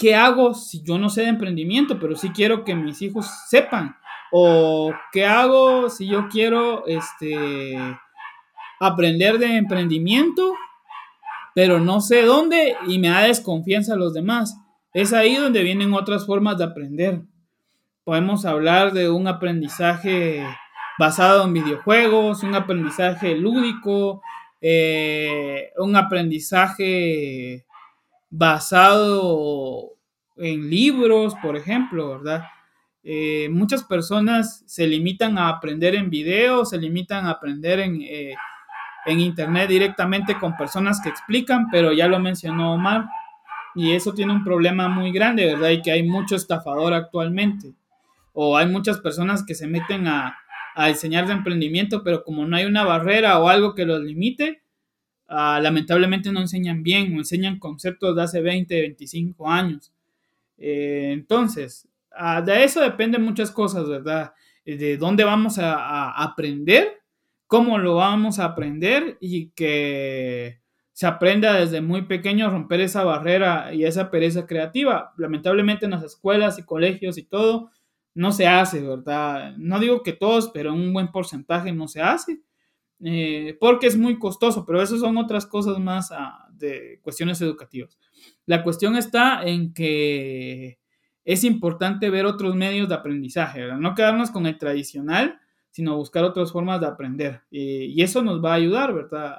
[0.01, 3.95] ¿qué hago si yo no sé de emprendimiento, pero sí quiero que mis hijos sepan?
[4.31, 7.77] ¿O qué hago si yo quiero este,
[8.79, 10.55] aprender de emprendimiento,
[11.53, 14.57] pero no sé dónde y me da desconfianza a los demás?
[14.93, 17.21] Es ahí donde vienen otras formas de aprender.
[18.05, 20.45] Podemos hablar de un aprendizaje
[20.97, 24.21] basado en videojuegos, un aprendizaje lúdico,
[24.61, 27.65] eh, un aprendizaje
[28.29, 29.91] basado
[30.37, 32.43] en libros, por ejemplo, ¿verdad?
[33.03, 38.35] Eh, muchas personas se limitan a aprender en video, se limitan a aprender en, eh,
[39.05, 43.05] en internet directamente con personas que explican, pero ya lo mencionó Omar,
[43.73, 45.69] y eso tiene un problema muy grande, ¿verdad?
[45.69, 47.73] Y que hay mucho estafador actualmente,
[48.33, 50.37] o hay muchas personas que se meten a,
[50.75, 54.61] a enseñar de emprendimiento, pero como no hay una barrera o algo que los limite,
[55.33, 59.89] Ah, lamentablemente no enseñan bien o enseñan conceptos de hace 20, 25 años.
[60.57, 61.87] Eh, entonces,
[62.45, 64.33] de eso dependen muchas cosas, ¿verdad?
[64.65, 67.01] Eh, de dónde vamos a, aprender,
[67.47, 70.61] cómo lo vamos a aprender y que
[70.93, 75.13] se aprenda desde muy pequeño a romper esa barrera y esa pereza creativa.
[75.17, 77.71] Lamentablemente en las escuelas y colegios y todo
[78.13, 79.55] no se hace, ¿verdad?
[79.57, 82.41] No digo que todos, pero un buen porcentaje no se hace.
[83.03, 87.97] Eh, porque es muy costoso, pero eso son otras cosas más ah, de cuestiones educativas.
[88.45, 90.77] La cuestión está en que
[91.23, 96.51] es importante ver otros medios de aprendizaje, no quedarnos con el tradicional, sino buscar otras
[96.51, 97.41] formas de aprender.
[97.49, 99.35] y eso nos va a ayudar, ¿verdad?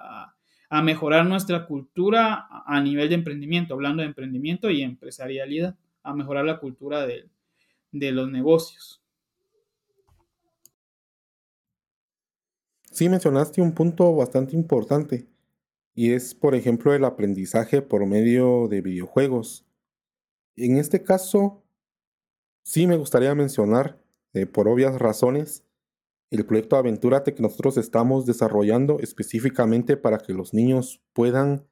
[0.70, 6.46] A, mejorar nuestra cultura a nivel de emprendimiento, hablando de emprendimiento y empresarialidad, a mejorar
[6.46, 9.02] la cultura de los negocios.
[12.90, 15.26] Sí mencionaste un punto bastante importante
[15.94, 19.66] y es, por ejemplo, el aprendizaje por medio de videojuegos.
[20.56, 21.61] En este caso,
[22.64, 24.00] sí me gustaría mencionar,
[24.34, 25.64] eh, por obvias razones,
[26.30, 31.68] el proyecto Aventúrate que nosotros estamos desarrollando específicamente para que los niños puedan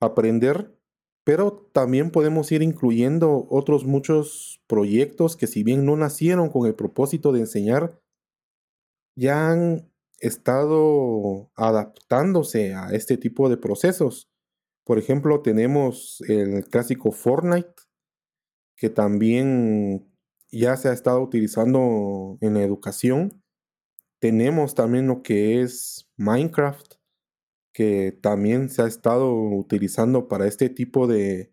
[0.00, 0.78] aprender,
[1.24, 6.74] pero también podemos ir incluyendo otros muchos proyectos que si bien no nacieron con el
[6.74, 7.98] propósito de enseñar,
[9.16, 14.28] ya han estado adaptándose a este tipo de procesos.
[14.84, 17.74] Por ejemplo, tenemos el clásico Fortnite,
[18.76, 20.06] que también
[20.58, 23.42] ya se ha estado utilizando en educación.
[24.18, 26.94] Tenemos también lo que es Minecraft,
[27.72, 31.52] que también se ha estado utilizando para este tipo de,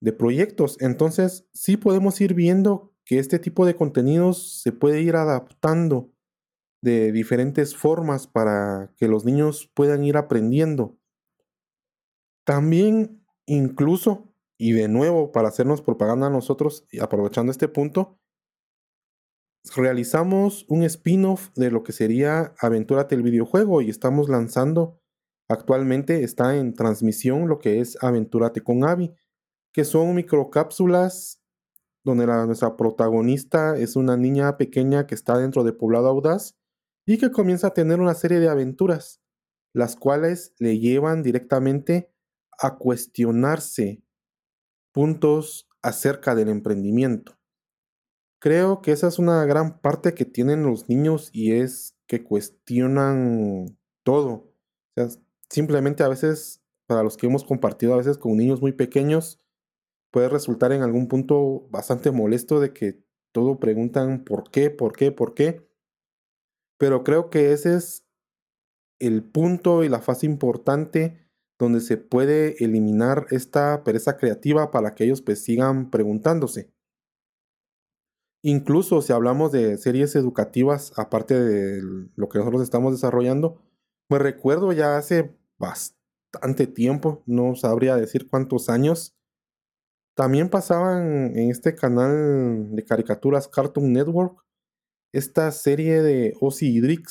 [0.00, 0.76] de proyectos.
[0.80, 6.10] Entonces, sí podemos ir viendo que este tipo de contenidos se puede ir adaptando
[6.82, 10.98] de diferentes formas para que los niños puedan ir aprendiendo.
[12.44, 14.33] También incluso,
[14.68, 18.18] y de nuevo para hacernos propaganda a nosotros, y aprovechando este punto,
[19.76, 25.00] realizamos un spin-off de lo que sería Aventúrate el videojuego y estamos lanzando
[25.48, 29.14] Actualmente está en transmisión lo que es Aventúrate con Abby,
[29.72, 31.40] que son microcápsulas
[32.02, 36.56] donde la, nuestra protagonista es una niña pequeña que está dentro de Poblado Audaz
[37.06, 39.20] y que comienza a tener una serie de aventuras,
[39.74, 42.10] las cuales le llevan directamente
[42.58, 44.03] a cuestionarse
[44.94, 47.36] puntos acerca del emprendimiento.
[48.40, 53.76] Creo que esa es una gran parte que tienen los niños y es que cuestionan
[54.04, 54.52] todo.
[55.50, 59.40] simplemente a veces, para los que hemos compartido a veces con niños muy pequeños,
[60.12, 63.02] puede resultar en algún punto bastante molesto de que
[63.32, 65.66] todo preguntan por qué, por qué, por qué.
[66.78, 68.06] Pero creo que ese es
[69.00, 71.23] el punto y la fase importante
[71.58, 76.72] donde se puede eliminar esta pereza creativa para que ellos pues sigan preguntándose.
[78.42, 81.80] Incluso si hablamos de series educativas, aparte de
[82.14, 83.62] lo que nosotros estamos desarrollando,
[84.10, 89.16] me recuerdo ya hace bastante tiempo, no sabría decir cuántos años,
[90.14, 94.44] también pasaban en este canal de caricaturas Cartoon Network
[95.12, 97.02] esta serie de Ozzy y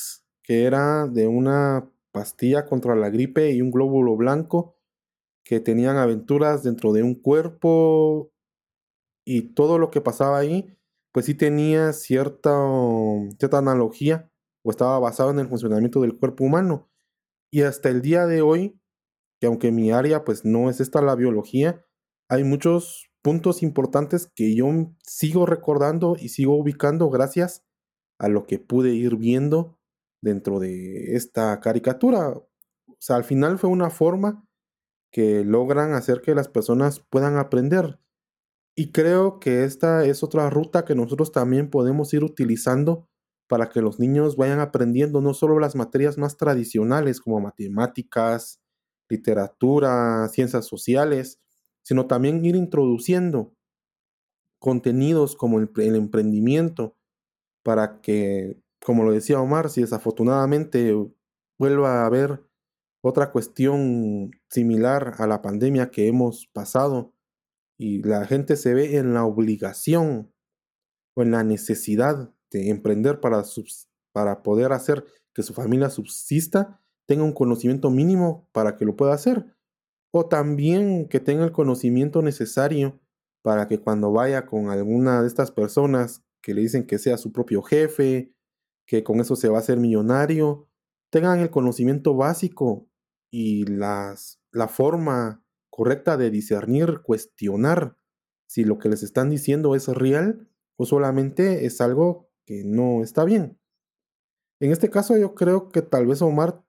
[0.42, 4.78] que era de una pastilla contra la gripe y un glóbulo blanco
[5.44, 8.32] que tenían aventuras dentro de un cuerpo
[9.26, 10.78] y todo lo que pasaba ahí,
[11.12, 12.56] pues sí tenía cierta,
[13.38, 14.30] cierta analogía
[14.64, 16.88] o estaba basado en el funcionamiento del cuerpo humano.
[17.52, 18.80] Y hasta el día de hoy,
[19.40, 21.84] que aunque mi área pues no es esta la biología,
[22.30, 24.66] hay muchos puntos importantes que yo
[25.04, 27.64] sigo recordando y sigo ubicando gracias
[28.20, 29.78] a lo que pude ir viendo
[30.24, 32.30] dentro de esta caricatura.
[32.30, 32.48] O
[32.98, 34.44] sea, al final fue una forma
[35.12, 38.00] que logran hacer que las personas puedan aprender.
[38.74, 43.08] Y creo que esta es otra ruta que nosotros también podemos ir utilizando
[43.46, 48.60] para que los niños vayan aprendiendo no solo las materias más tradicionales como matemáticas,
[49.08, 51.38] literatura, ciencias sociales,
[51.82, 53.54] sino también ir introduciendo
[54.58, 56.96] contenidos como el, el emprendimiento
[57.62, 60.94] para que como lo decía Omar, si desafortunadamente
[61.58, 62.44] vuelva a haber
[63.02, 67.14] otra cuestión similar a la pandemia que hemos pasado
[67.78, 70.32] y la gente se ve en la obligación
[71.16, 73.42] o en la necesidad de emprender para,
[74.12, 79.14] para poder hacer que su familia subsista, tenga un conocimiento mínimo para que lo pueda
[79.14, 79.46] hacer.
[80.12, 83.00] O también que tenga el conocimiento necesario
[83.42, 87.32] para que cuando vaya con alguna de estas personas que le dicen que sea su
[87.32, 88.33] propio jefe
[88.86, 90.68] que con eso se va a hacer millonario,
[91.10, 92.88] tengan el conocimiento básico
[93.30, 97.96] y las, la forma correcta de discernir, cuestionar
[98.46, 103.24] si lo que les están diciendo es real o solamente es algo que no está
[103.24, 103.58] bien.
[104.60, 106.64] En este caso yo creo que tal vez Omar,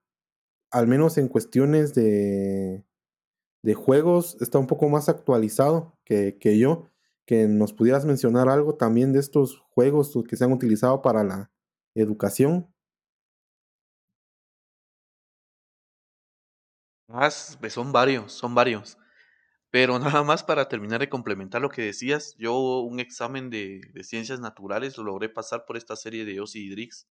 [0.70, 2.84] al menos en cuestiones de,
[3.62, 6.90] de juegos, está un poco más actualizado que, que yo,
[7.26, 11.50] que nos pudieras mencionar algo también de estos juegos que se han utilizado para la,
[11.96, 12.68] educación.
[17.08, 18.98] Más, pues son varios, son varios.
[19.70, 24.40] Pero nada más para terminar de complementar lo que decías, yo un examen de, ciencias
[24.40, 27.08] naturales lo logré pasar por esta serie de Ozzy y Drix.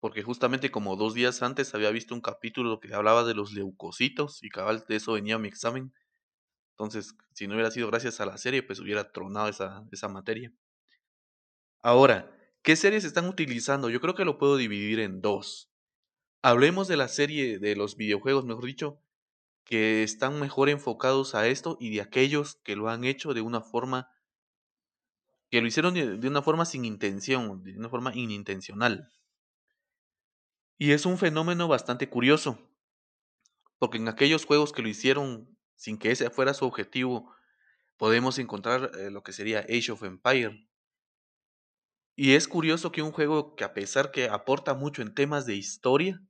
[0.00, 4.42] Porque justamente como dos días antes había visto un capítulo que hablaba de los leucocitos
[4.42, 5.92] y cabal de eso venía mi examen.
[6.72, 10.52] Entonces, si no hubiera sido gracias a la serie, pues hubiera tronado esa, esa materia.
[11.82, 12.35] Ahora,
[12.66, 13.90] ¿Qué series están utilizando?
[13.90, 15.70] Yo creo que lo puedo dividir en dos.
[16.42, 19.00] Hablemos de la serie de los videojuegos, mejor dicho,
[19.62, 23.60] que están mejor enfocados a esto y de aquellos que lo han hecho de una
[23.60, 24.10] forma
[25.48, 29.12] que lo hicieron de una forma sin intención, de una forma inintencional.
[30.76, 32.58] Y es un fenómeno bastante curioso,
[33.78, 37.32] porque en aquellos juegos que lo hicieron sin que ese fuera su objetivo,
[37.96, 40.66] podemos encontrar eh, lo que sería Age of Empire,
[42.16, 45.54] y es curioso que un juego que a pesar que aporta mucho en temas de
[45.54, 46.22] historia,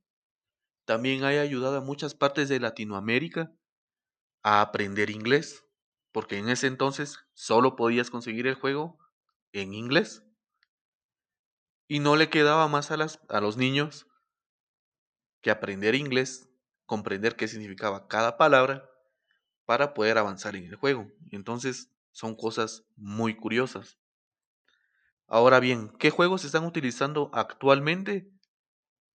[0.85, 3.53] también haya ayudado a muchas partes de Latinoamérica
[4.43, 5.65] a aprender inglés,
[6.11, 8.99] porque en ese entonces solo podías conseguir el juego
[9.53, 10.23] en inglés.
[11.89, 12.95] Y no le quedaba más a,
[13.29, 14.07] a los niños
[15.41, 16.49] que aprender inglés,
[16.85, 18.89] comprender qué significaba cada palabra
[19.65, 21.11] para poder avanzar en el juego.
[21.31, 23.99] Entonces son cosas muy curiosas.
[25.27, 28.29] Ahora bien, ¿qué juegos están utilizando actualmente?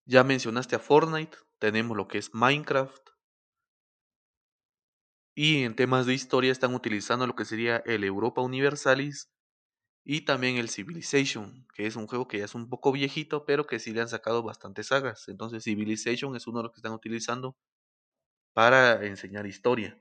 [0.05, 3.09] Ya mencionaste a Fortnite, tenemos lo que es Minecraft.
[5.35, 9.31] Y en temas de historia están utilizando lo que sería el Europa Universalis
[10.05, 13.67] y también el Civilization, que es un juego que ya es un poco viejito, pero
[13.67, 15.27] que sí le han sacado bastantes sagas.
[15.29, 17.57] Entonces Civilization es uno de los que están utilizando
[18.53, 19.99] para enseñar historia.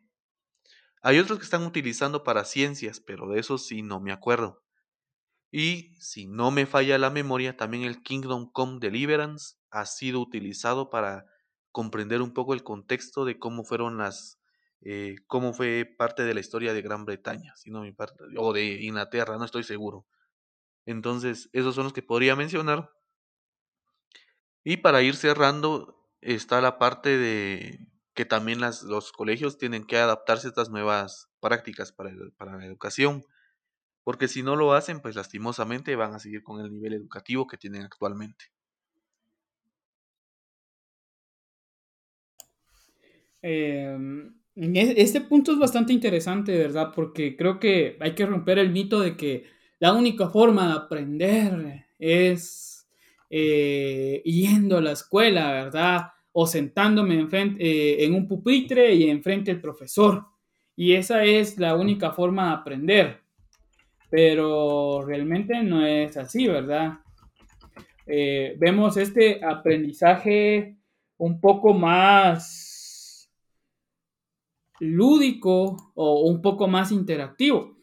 [1.03, 4.62] Hay otros que están utilizando para ciencias, pero de eso sí no me acuerdo.
[5.53, 10.89] Y si no me falla la memoria, también el Kingdom Come Deliverance ha sido utilizado
[10.89, 11.27] para
[11.71, 14.41] comprender un poco el contexto de cómo fueron las,
[14.81, 17.85] eh, cómo fue parte de la historia de Gran Bretaña, si no
[18.39, 20.07] o de Inglaterra, no estoy seguro.
[20.87, 22.91] Entonces, esos son los que podría mencionar.
[24.65, 30.47] Y para ir cerrando, está la parte de que también los colegios tienen que adaptarse
[30.47, 33.25] a estas nuevas prácticas para, para la educación,
[34.05, 37.57] porque si no lo hacen, pues lastimosamente van a seguir con el nivel educativo que
[37.59, 38.47] tienen actualmente.
[43.43, 46.93] Em, este punto es bastante interesante, ¿verdad?
[46.95, 49.47] Porque creo que hay que romper el mito de que
[49.81, 52.87] la única forma de aprender es
[53.31, 56.09] eh, yendo a la escuela, ¿verdad?
[56.33, 60.27] O sentándome eh, en un pupitre y enfrente del profesor.
[60.77, 63.22] Y esa es la única forma de aprender.
[64.13, 66.99] Pero realmente no es así, ¿verdad?
[68.07, 70.77] Eh, vemos este aprendizaje
[71.17, 73.31] un poco más
[74.81, 77.79] lúdico o un poco más interactivo.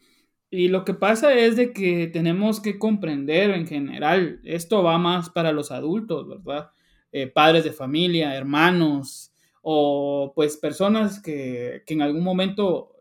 [0.50, 5.30] Y lo que pasa es de que tenemos que comprender en general, esto va más
[5.30, 6.70] para los adultos, ¿verdad?
[7.10, 12.92] Eh, padres de familia, hermanos o pues personas que, en algún momento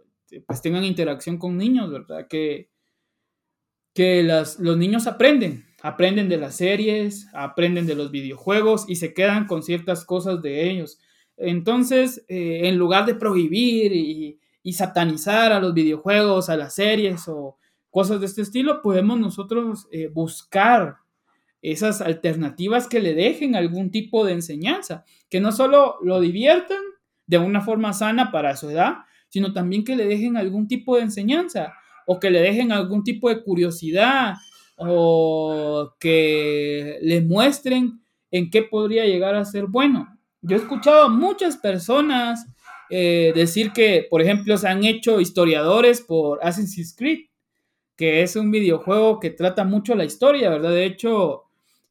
[0.48, 2.28] pues tengan interacción con niños, ¿verdad?
[2.28, 2.69] Que,
[4.00, 9.46] que los niños aprenden, aprenden de las series, aprenden de los videojuegos y se quedan
[9.46, 11.02] con ciertas cosas de ellos.
[11.36, 17.28] Entonces, eh, en lugar de prohibir y, y satanizar a los videojuegos, a las series
[17.28, 17.58] o
[17.90, 21.00] cosas de este estilo, podemos nosotros eh, buscar
[21.62, 26.80] esas alternativas que le dejen algún tipo de enseñanza, que no solo lo diviertan
[27.28, 31.02] de una forma sana para su edad, sino también que le dejen algún tipo de
[31.02, 31.74] enseñanza
[32.12, 34.34] o que le dejen algún tipo de curiosidad
[34.78, 38.02] o que le muestren
[38.32, 40.18] en qué podría llegar a ser bueno.
[40.42, 42.48] Yo he escuchado a muchas personas
[42.90, 47.26] eh, decir que, por ejemplo, se han hecho historiadores por Assassin's Creed,
[47.96, 50.72] que es un videojuego que trata mucho la historia, ¿verdad?
[50.72, 51.44] De hecho,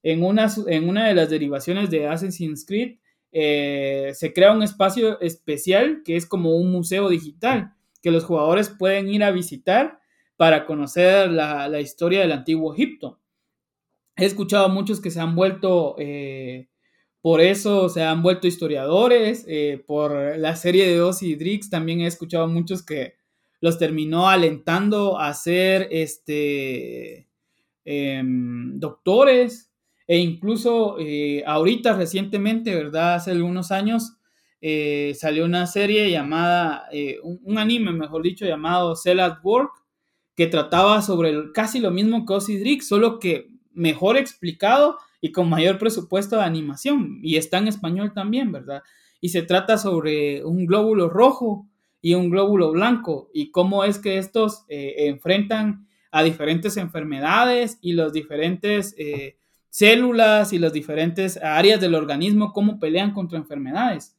[0.03, 2.97] en una, en una de las derivaciones de Assassin's Creed,
[3.31, 8.69] eh, se crea un espacio especial que es como un museo digital, que los jugadores
[8.69, 9.98] pueden ir a visitar
[10.39, 13.19] para conocer la, historia del antiguo Egipto.
[14.17, 16.69] He escuchado a muchos que se han vuelto eh,
[17.21, 19.45] por eso se han vuelto historiadores.
[19.49, 23.17] Eh, por la serie de Ozzy Drix también he escuchado a muchos que
[23.61, 27.29] los terminó alentando a ser este,
[27.85, 29.73] em, doctores.
[30.07, 33.17] E incluso eh, ahorita recientemente, ¿verdad?
[33.17, 34.15] Hace algunos años
[35.15, 36.89] salió una serie llamada,
[37.23, 39.73] un, anime, mejor dicho, llamado Cell at Work,
[40.39, 45.51] que trataba sobre casi lo mismo que Ozzy Drix, solo que mejor explicado y con
[45.51, 47.19] mayor presupuesto de animación.
[47.25, 48.85] Y está en español también, ¿verdad?
[49.21, 51.67] Y se trata sobre un glóbulo rojo
[52.01, 57.95] y un glóbulo blanco y cómo es que estos eh, enfrentan a diferentes enfermedades y
[57.95, 59.39] las diferentes eh,
[59.71, 64.17] células y las diferentes áreas del organismo, cómo pelean contra enfermedades.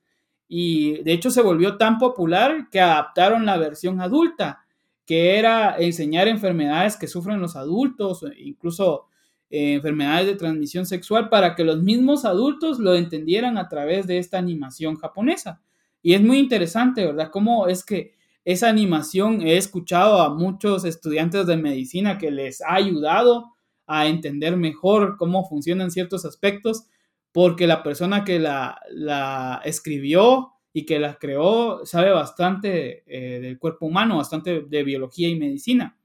[0.49, 4.65] Y de hecho se volvió tan popular que adaptaron la versión adulta,
[5.09, 9.07] que era enseñar enfermedades que sufren los adultos, incluso
[9.49, 14.19] eh, enfermedades de transmisión sexual para que los mismos adultos lo entendieran a través de
[14.19, 15.63] esta animación japonesa.
[16.03, 17.31] Y es muy interesante, ¿verdad?
[17.31, 18.13] Cómo es que
[18.45, 23.55] esa animación he escuchado a muchos estudiantes de medicina que les ha ayudado
[23.87, 26.85] a entender mejor cómo funcionan ciertos aspectos,
[27.31, 33.57] porque la persona que la, la escribió y que la creó sabe bastante eh, del
[33.57, 35.99] cuerpo humano, bastante de biología y medicina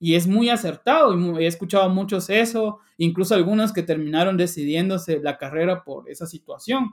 [0.00, 5.38] y es muy acertado y he escuchado muchos eso, incluso algunos que terminaron decidiéndose la
[5.38, 6.90] carrera por esa situación.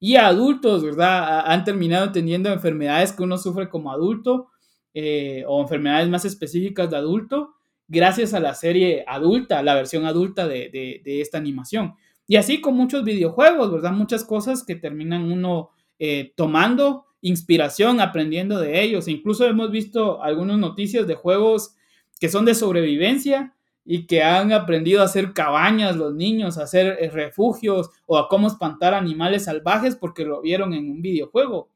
[0.00, 1.42] Y adultos, ¿verdad?
[1.46, 4.48] Han terminado entendiendo enfermedades que uno sufre como adulto
[4.94, 7.54] eh, o enfermedades más específicas de adulto
[7.86, 11.94] gracias a la serie adulta, la versión adulta de, esta animación.
[12.26, 13.92] Y así con muchos videojuegos, ¿verdad?
[13.92, 15.70] Muchas cosas que terminan uno
[16.00, 19.06] eh, tomando inspiración, aprendiendo de ellos.
[19.06, 21.76] Incluso hemos visto algunas noticias de juegos
[22.18, 26.96] que son de sobrevivencia y que han aprendido a hacer cabañas los niños, a hacer
[27.00, 31.68] eh, refugios o a cómo espantar animales salvajes porque lo vieron en un videojuego.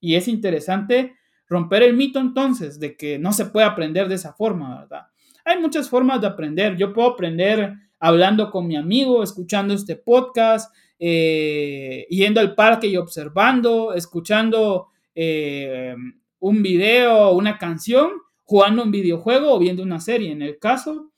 [0.00, 1.14] Y es interesante
[1.48, 5.06] romper el mito entonces de que no se puede aprender de esa forma, ¿verdad?
[5.44, 6.76] Hay muchas formas de aprender.
[6.76, 12.96] Yo puedo aprender hablando con mi amigo, escuchando este podcast, eh, yendo al parque y
[12.96, 15.94] observando, escuchando eh,
[16.40, 18.10] un video, una canción,
[18.44, 20.32] jugando un videojuego o viendo una serie.
[20.32, 21.10] En el caso,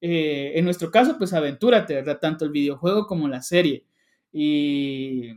[0.00, 2.02] eh, en nuestro caso, pues aventúrate.
[2.16, 3.84] Tanto el videojuego como la serie.
[4.32, 5.32] Y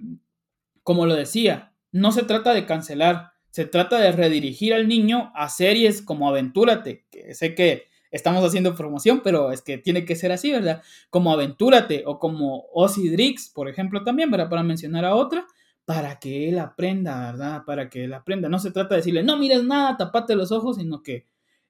[0.84, 5.50] como lo decía, no se trata de cancelar, se trata de redirigir al niño a
[5.50, 10.32] series como Aventúrate, que sé que estamos haciendo promoción, pero es que tiene que ser
[10.32, 10.82] así, ¿verdad?
[11.10, 14.50] Como Aventúrate o como Ozzy Drix, por ejemplo, también, ¿verdad?
[14.50, 15.46] Para mencionar a otra,
[15.86, 17.64] para que él aprenda, ¿verdad?
[17.66, 18.50] Para que él aprenda.
[18.50, 21.26] No se trata de decirle, no mires nada, tapate los ojos, sino que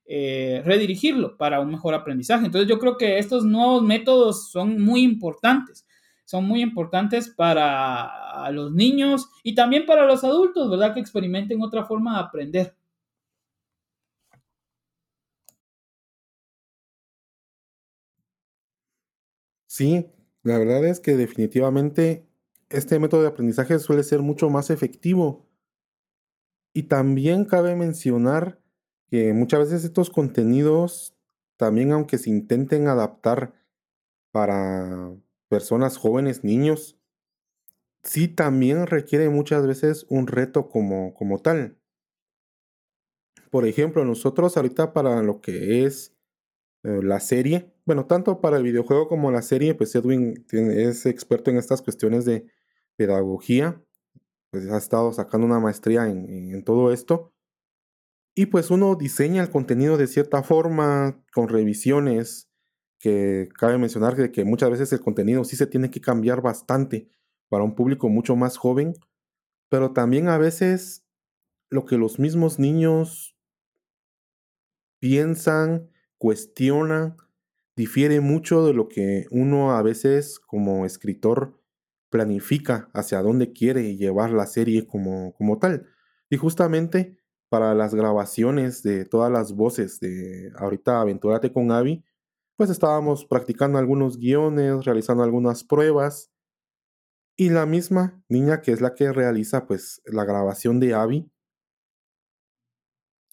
[0.05, 2.45] eh, redirigirlo para un mejor aprendizaje.
[2.45, 5.85] Entonces yo creo que estos nuevos métodos son muy importantes.
[6.25, 10.93] Son muy importantes para los niños y también para los adultos, ¿verdad?
[10.93, 12.75] Que experimenten otra forma de aprender.
[19.71, 20.11] Sí,
[20.41, 22.25] la verdad es que definitivamente
[22.69, 25.45] este método de aprendizaje suele ser mucho más efectivo.
[26.73, 28.59] Y también cabe mencionar
[29.09, 31.15] que muchas veces estos contenidos,
[31.57, 33.53] también aunque se intenten adaptar
[34.31, 35.15] para
[35.49, 36.99] personas jóvenes, niños,
[38.03, 41.77] sí también requiere muchas veces un reto como, como tal.
[43.51, 46.15] Por ejemplo, nosotros ahorita para lo que es
[46.83, 51.51] eh, la serie, bueno, tanto para el videojuego como la serie, pues Edwin es experto
[51.51, 52.45] en estas cuestiones de
[52.95, 53.83] pedagogía,
[54.51, 57.33] pues ha estado sacando una maestría en, todo esto.
[58.35, 62.49] Y pues uno diseña el contenido de cierta forma, con revisiones,
[62.99, 67.09] que cabe mencionar que, que muchas veces el contenido sí se tiene que cambiar bastante
[67.49, 68.93] para un público mucho más joven,
[69.69, 71.05] pero también a veces
[71.69, 73.35] lo que los mismos niños
[74.99, 77.17] piensan cuestiona,
[77.75, 81.59] difiere mucho de lo que uno a veces como escritor
[82.09, 85.87] planifica hacia dónde quiere llevar la serie como, como tal.
[86.29, 87.17] Y justamente
[87.49, 92.03] para las grabaciones de todas las voces de ahorita Aventúrate con Avi,
[92.55, 96.31] pues estábamos practicando algunos guiones, realizando algunas pruebas.
[97.37, 101.31] Y la misma niña que es la que realiza pues la grabación de Avi,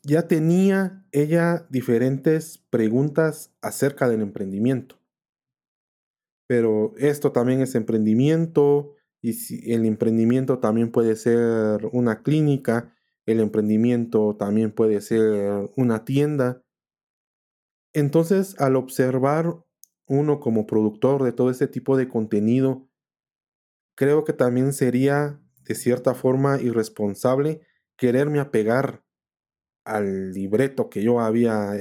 [0.06, 5.00] ya tenía ella diferentes preguntas acerca del emprendimiento.
[6.46, 12.94] Pero esto también es emprendimiento y si el emprendimiento también puede ser una clínica,
[13.26, 16.62] el emprendimiento también puede ser una tienda.
[17.92, 19.56] Entonces, al observar
[20.06, 22.88] uno como productor de todo este tipo de contenido,
[23.96, 27.62] creo que también sería de cierta forma irresponsable
[27.96, 29.05] quererme apegar
[29.86, 31.72] al libreto que yo había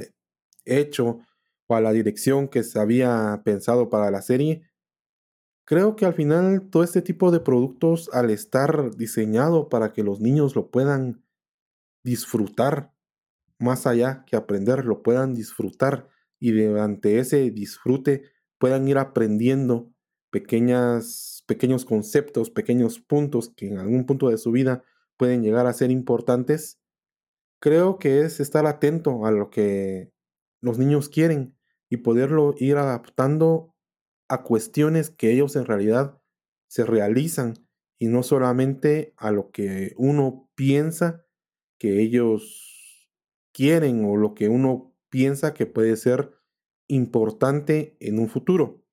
[0.64, 1.20] hecho
[1.66, 4.62] o a la dirección que se había pensado para la serie,
[5.66, 10.20] creo que al final todo este tipo de productos, al estar diseñado para que los
[10.20, 11.24] niños lo puedan
[12.04, 12.92] disfrutar,
[13.58, 18.22] más allá que aprender, lo puedan disfrutar y durante ese disfrute
[18.58, 19.90] puedan ir aprendiendo
[20.30, 24.84] pequeñas, pequeños conceptos, pequeños puntos que en algún punto de su vida
[25.16, 26.78] pueden llegar a ser importantes,
[27.60, 30.12] creo que es estar atento a lo que
[30.60, 31.56] los niños quieren
[31.88, 33.74] y poderlo ir adaptando
[34.28, 36.20] a cuestiones que ellos en realidad
[36.68, 37.54] se realizan
[37.98, 41.24] y no solamente a lo que uno piensa
[41.78, 43.10] que ellos
[43.52, 46.32] quieren o lo que uno piensa que puede ser
[46.88, 48.84] importante en un futuro.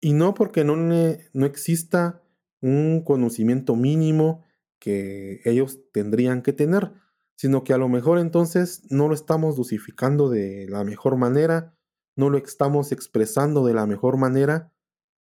[0.00, 2.22] Y no porque no, no exista
[2.62, 4.44] un conocimiento mínimo
[4.80, 6.92] que ellos tendrían que tener,
[7.36, 11.76] sino que a lo mejor entonces no lo estamos dosificando de la mejor manera,
[12.16, 14.72] no lo estamos expresando de la mejor manera,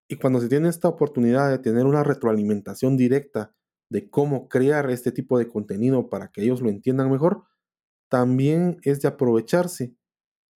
[0.08, 3.54] y cuando se tiene esta oportunidad de tener una retroalimentación directa
[3.90, 7.44] de cómo crear este tipo de contenido para que ellos lo entiendan mejor,
[8.08, 9.96] también es de aprovecharse.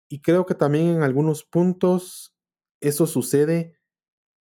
[0.08, 2.34] Y creo que también en algunos puntos
[2.80, 3.76] eso sucede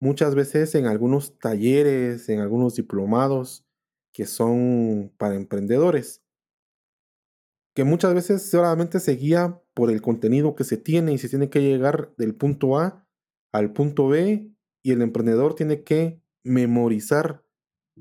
[0.00, 3.67] muchas veces en algunos talleres, en algunos diplomados,
[4.12, 6.22] que son para emprendedores,
[7.74, 11.50] que muchas veces solamente se guía por el contenido que se tiene y se tiene
[11.50, 13.06] que llegar del punto A
[13.52, 14.52] al punto B
[14.82, 17.44] y el emprendedor tiene que memorizar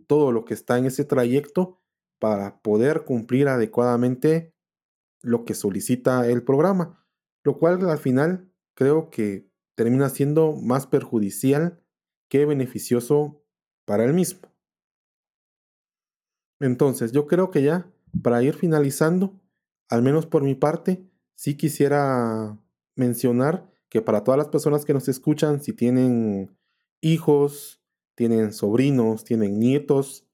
[0.08, 1.82] todo lo que está en ese trayecto
[2.20, 4.54] para poder cumplir adecuadamente
[5.22, 7.06] lo que solicita el programa,
[7.44, 11.84] lo cual al final creo que termina siendo más perjudicial
[12.30, 13.44] que beneficioso
[13.86, 14.57] para el mismo.
[16.60, 17.92] Entonces, yo creo que ya,
[18.24, 19.40] para ir finalizando,
[19.90, 21.04] al menos por mi parte,
[21.36, 22.58] sí quisiera
[22.96, 26.58] mencionar que para todas las personas que nos escuchan, si tienen
[27.02, 27.82] hijos,
[28.16, 30.28] tienen sobrinos, tienen nietos,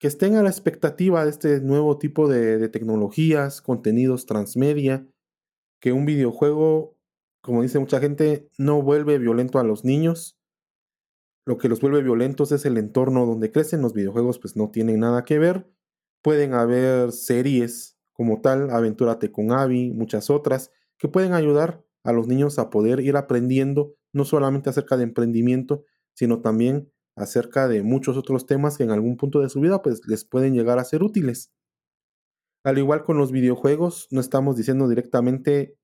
[0.00, 5.06] que estén a la expectativa de este nuevo tipo de, tecnologías, contenidos transmedia,
[5.78, 6.96] que un videojuego,
[7.42, 10.39] como dice mucha gente, no vuelve violento a los niños.
[11.46, 13.82] Lo que los vuelve violentos es el entorno donde crecen.
[13.82, 15.66] Los videojuegos pues no tienen nada que ver.
[16.22, 22.28] Pueden haber series como tal, Aventúrate con Abby, muchas otras, que pueden ayudar a los
[22.28, 25.84] niños a poder ir aprendiendo no solamente acerca de emprendimiento,
[26.14, 30.02] sino también acerca de muchos otros temas que en algún punto de su vida pues
[30.06, 31.52] les pueden llegar a ser útiles.
[32.64, 35.78] Al igual con los videojuegos, no estamos diciendo directamente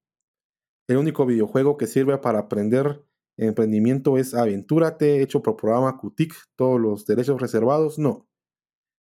[0.89, 3.03] el único videojuego que sirve para aprender
[3.37, 8.27] emprendimiento es Aventúrate, hecho por programa QTIC, todos los derechos reservados, no.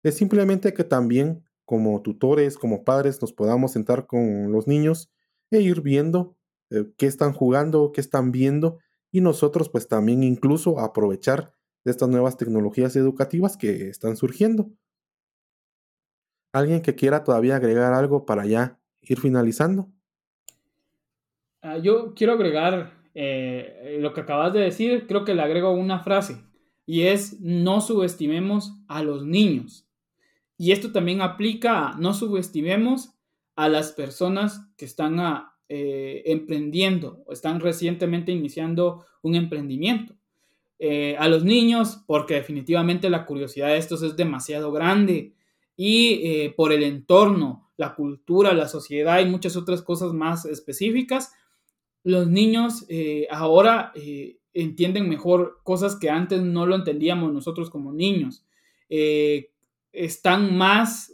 [0.03, 5.11] Es simplemente que también como tutores, como padres, nos podamos sentar con los niños
[5.51, 6.37] e ir viendo
[6.70, 8.78] eh, qué están jugando, qué están viendo
[9.11, 11.53] y nosotros pues también incluso aprovechar
[11.84, 14.70] de estas nuevas tecnologías educativas que están surgiendo.
[16.53, 19.91] ¿Alguien que quiera todavía agregar algo para ya ir finalizando?
[21.62, 26.00] Ah, yo quiero agregar eh, lo que acabas de decir, creo que le agrego una
[26.00, 26.44] frase
[26.84, 29.88] y es no subestimemos a los niños.
[30.58, 33.14] Y esto también aplica no subestimemos
[33.56, 40.14] a las personas que están a, eh, emprendiendo o están recientemente iniciando un emprendimiento.
[40.78, 45.32] Eh, a los niños, porque definitivamente la curiosidad de estos es demasiado grande
[45.74, 51.32] y por el entorno, la cultura, la sociedad y muchas otras cosas más específicas,
[52.07, 52.86] los niños
[53.30, 53.92] ahora
[54.54, 58.44] entienden mejor cosas que antes no lo entendíamos nosotros como niños.
[59.92, 61.12] están más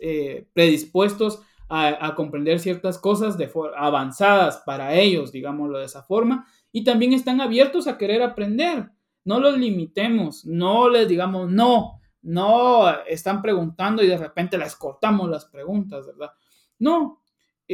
[0.53, 1.41] predispuestos
[1.75, 7.41] a, comprender ciertas cosas de avanzadas para ellos, digámoslo de esa forma, y también están
[7.41, 8.91] abiertos a querer aprender.
[9.25, 15.31] No los limitemos, no les digamos no, no están preguntando y de repente les cortamos
[15.31, 16.33] las preguntas, ¿verdad?
[16.79, 17.22] No,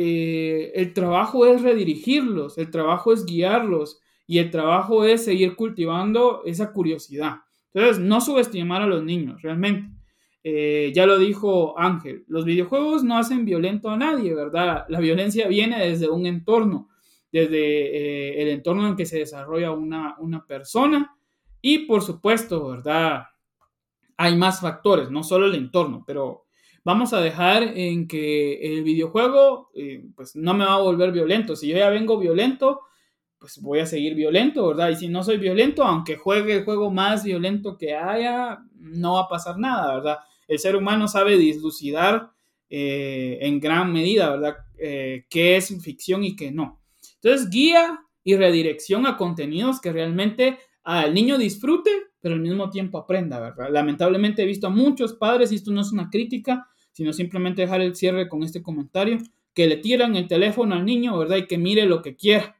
[0.01, 6.43] eh, el trabajo es redirigirlos, el trabajo es guiarlos y el trabajo es seguir cultivando
[6.45, 7.39] esa curiosidad.
[7.75, 9.91] Entonces, no subestimar a los niños, realmente.
[10.45, 14.85] Eh, ya lo dijo Ángel, los videojuegos no hacen violento a nadie, ¿verdad?
[14.89, 16.91] La violencia viene desde un entorno,
[17.33, 21.17] desde eh, el entorno en que se desarrolla una, una persona
[21.61, 23.25] y por supuesto, ¿verdad?
[24.17, 26.47] Hay más factores, no solo el entorno, pero
[26.85, 31.57] vamos a dejar en que el videojuego eh, pues no me va a volver violento.
[31.57, 32.81] Si yo ya vengo violento,
[33.39, 34.91] pues voy a seguir violento, ¿verdad?
[34.91, 39.22] Y si no soy violento, aunque juegue el juego más violento que haya, no va
[39.22, 40.18] a pasar nada, ¿verdad?
[40.47, 42.31] El ser humano sabe dislucidar
[42.70, 44.57] eh, en gran medida, ¿verdad?
[44.79, 46.81] Eh, qué es ficción y qué no.
[47.22, 51.91] Entonces, guía y redirección a contenidos que realmente al niño disfrute,
[52.33, 53.70] al mismo tiempo aprenda, ¿verdad?
[53.70, 57.81] Lamentablemente he visto a muchos padres, y esto no es una crítica, sino simplemente dejar
[57.81, 59.18] el cierre con este comentario,
[59.55, 61.37] que le tiran el teléfono al niño, ¿verdad?
[61.37, 62.57] Y que mire lo que quiera.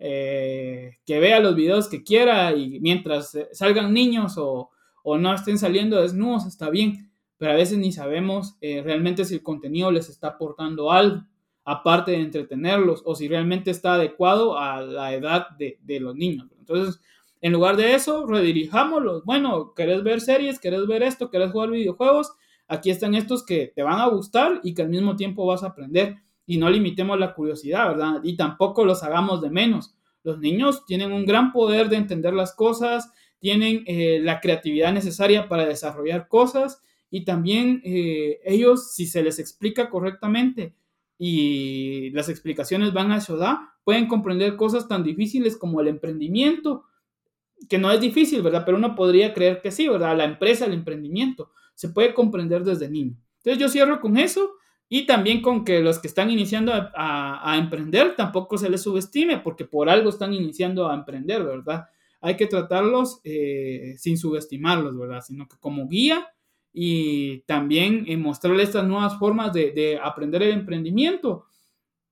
[0.00, 4.70] Eh, que vea los videos que quiera y mientras salgan niños o,
[5.02, 9.34] o, no estén saliendo desnudos, está bien, pero a veces ni sabemos eh, realmente si
[9.34, 11.24] el contenido les está aportando algo,
[11.64, 16.46] aparte de entretenerlos, o si realmente está adecuado a la edad de, de los niños.
[16.60, 17.00] Entonces,
[17.40, 19.24] en lugar de eso, redirijámoslos.
[19.24, 20.58] Bueno, ¿querés ver series?
[20.58, 21.30] ¿Querés ver esto?
[21.30, 22.32] ¿Querés jugar videojuegos?
[22.66, 25.68] Aquí están estos que te van a gustar y que al mismo tiempo vas a
[25.68, 26.16] aprender
[26.46, 28.20] y no limitemos la curiosidad, ¿verdad?
[28.22, 29.94] Y tampoco los hagamos de menos.
[30.22, 35.48] Los niños tienen un gran poder de entender las cosas, tienen eh, la creatividad necesaria
[35.48, 40.74] para desarrollar cosas y también eh, ellos, si se les explica correctamente
[41.18, 46.84] y las explicaciones van a ayudar, pueden comprender cosas tan difíciles como el emprendimiento,
[47.68, 48.64] que no es difícil, ¿verdad?
[48.64, 50.16] Pero uno podría creer que sí, ¿verdad?
[50.16, 53.16] La empresa, el emprendimiento, se puede comprender desde niño.
[53.38, 54.52] Entonces yo cierro con eso
[54.88, 59.64] y también con que los que están iniciando a, emprender tampoco se les subestime, porque
[59.64, 61.86] por algo están iniciando a emprender, ¿verdad?
[62.20, 65.20] Hay que tratarlos eh, sin subestimarlos, ¿verdad?
[65.20, 66.26] Sino que como guía
[66.72, 71.44] y también eh, mostrarles estas nuevas formas de, aprender el emprendimiento.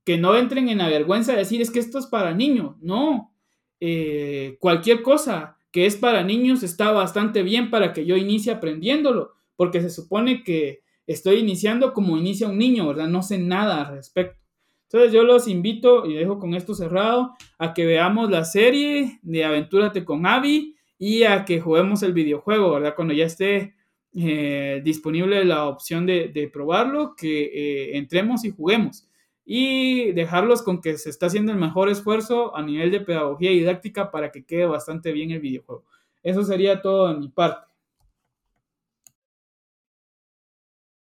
[0.04, 2.76] Que no entren en la vergüenza de decir es que esto es para niños.
[2.80, 3.34] No,
[3.80, 9.34] eh, cualquier cosa que es para niños está bastante bien para que yo inicie aprendiéndolo,
[9.56, 13.08] porque se supone que estoy iniciando como inicia un niño, ¿verdad?
[13.08, 14.38] No sé nada al respecto.
[14.84, 19.44] Entonces yo los invito y dejo con esto cerrado a que veamos la serie de
[19.44, 22.94] Aventúrate con Abby y a que juguemos el videojuego, ¿verdad?
[22.94, 23.74] Cuando ya esté
[24.14, 29.08] eh, disponible la opción de, probarlo, que eh, entremos y juguemos.
[29.46, 34.10] Y dejarlos con que se está haciendo el mejor esfuerzo a nivel de pedagogía didáctica
[34.10, 35.84] para que quede bastante bien el videojuego.
[36.22, 37.70] Eso sería todo de mi parte.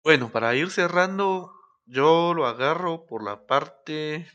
[0.05, 1.53] Bueno, para ir cerrando,
[1.87, 4.27] yo lo agarro por la parte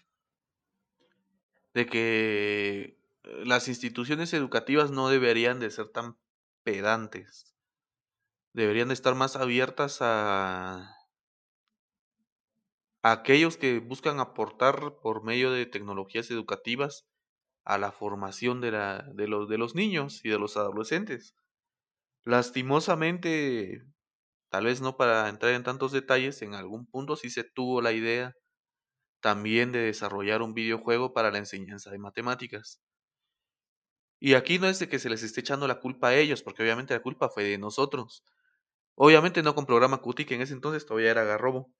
[1.73, 6.17] de que las instituciones educativas no deberían de ser tan
[6.63, 7.53] pedantes.
[8.53, 10.97] Deberían de estar más abiertas a,
[13.03, 17.05] aquellos que buscan aportar por medio de tecnologías educativas
[17.65, 21.35] a la formación de, la, de, los, de los niños y de los adolescentes.
[22.23, 23.83] Lastimosamente,
[24.49, 27.93] tal vez no para entrar en tantos detalles, en algún punto sí se tuvo la
[27.93, 28.33] idea
[29.21, 32.81] también de desarrollar un videojuego para la enseñanza de matemáticas.
[34.21, 36.63] Y aquí no es de que se les esté echando la culpa a ellos, porque
[36.63, 38.23] obviamente la culpa fue de nosotros.
[38.95, 41.71] Obviamente no con programa Qt, que en ese entonces todavía era Garrobo.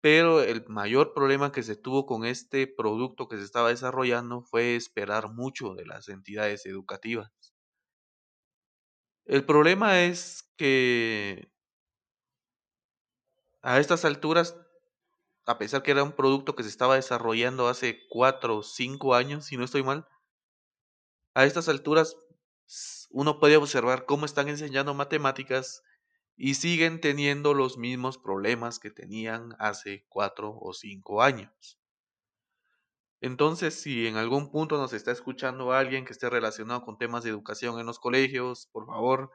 [0.00, 4.74] Pero el mayor problema que se tuvo con este producto que se estaba desarrollando fue
[4.74, 7.30] esperar mucho de las entidades educativas.
[9.26, 11.52] El problema es que
[13.62, 14.56] a estas alturas,
[15.46, 19.46] a pesar que era un producto que se estaba desarrollando hace cuatro o cinco años,
[19.46, 20.06] si no estoy mal,
[21.34, 22.16] a estas alturas
[23.10, 25.82] uno puede observar cómo están enseñando matemáticas
[26.38, 31.78] y siguen teniendo los mismos problemas que tenían hace cuatro o cinco años.
[33.20, 37.30] Entonces, si en algún punto nos está escuchando alguien que esté relacionado con temas de
[37.30, 39.30] educación en los colegios, por favor,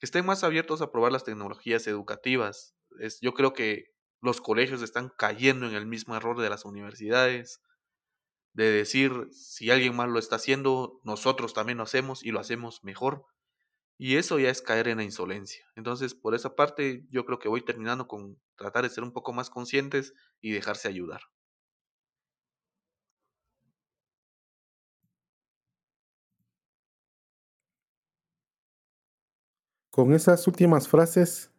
[0.00, 2.76] que estén más abiertos a probar las tecnologías educativas.
[3.22, 3.86] Yo creo que
[4.20, 7.62] los colegios están cayendo en el mismo error de las universidades,
[8.52, 12.84] de decir, si alguien más lo está haciendo, nosotros también lo hacemos y lo hacemos
[12.84, 13.26] mejor.
[13.98, 15.66] Y eso ya es caer en la insolencia.
[15.74, 19.32] Entonces, por esa parte, yo creo que voy terminando con tratar de ser un poco
[19.32, 21.20] más conscientes y dejarse ayudar.
[29.90, 31.50] Con esas últimas frases,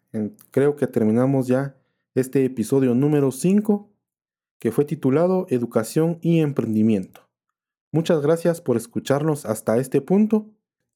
[0.52, 1.76] creo que terminamos ya
[2.16, 3.92] este episodio número 5,
[4.60, 7.28] que fue titulado Educación y Emprendimiento.
[7.92, 10.50] Muchas gracias por escucharnos hasta este punto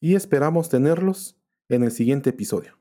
[0.03, 1.39] y esperamos tenerlos
[1.69, 2.77] en el siguiente episodio.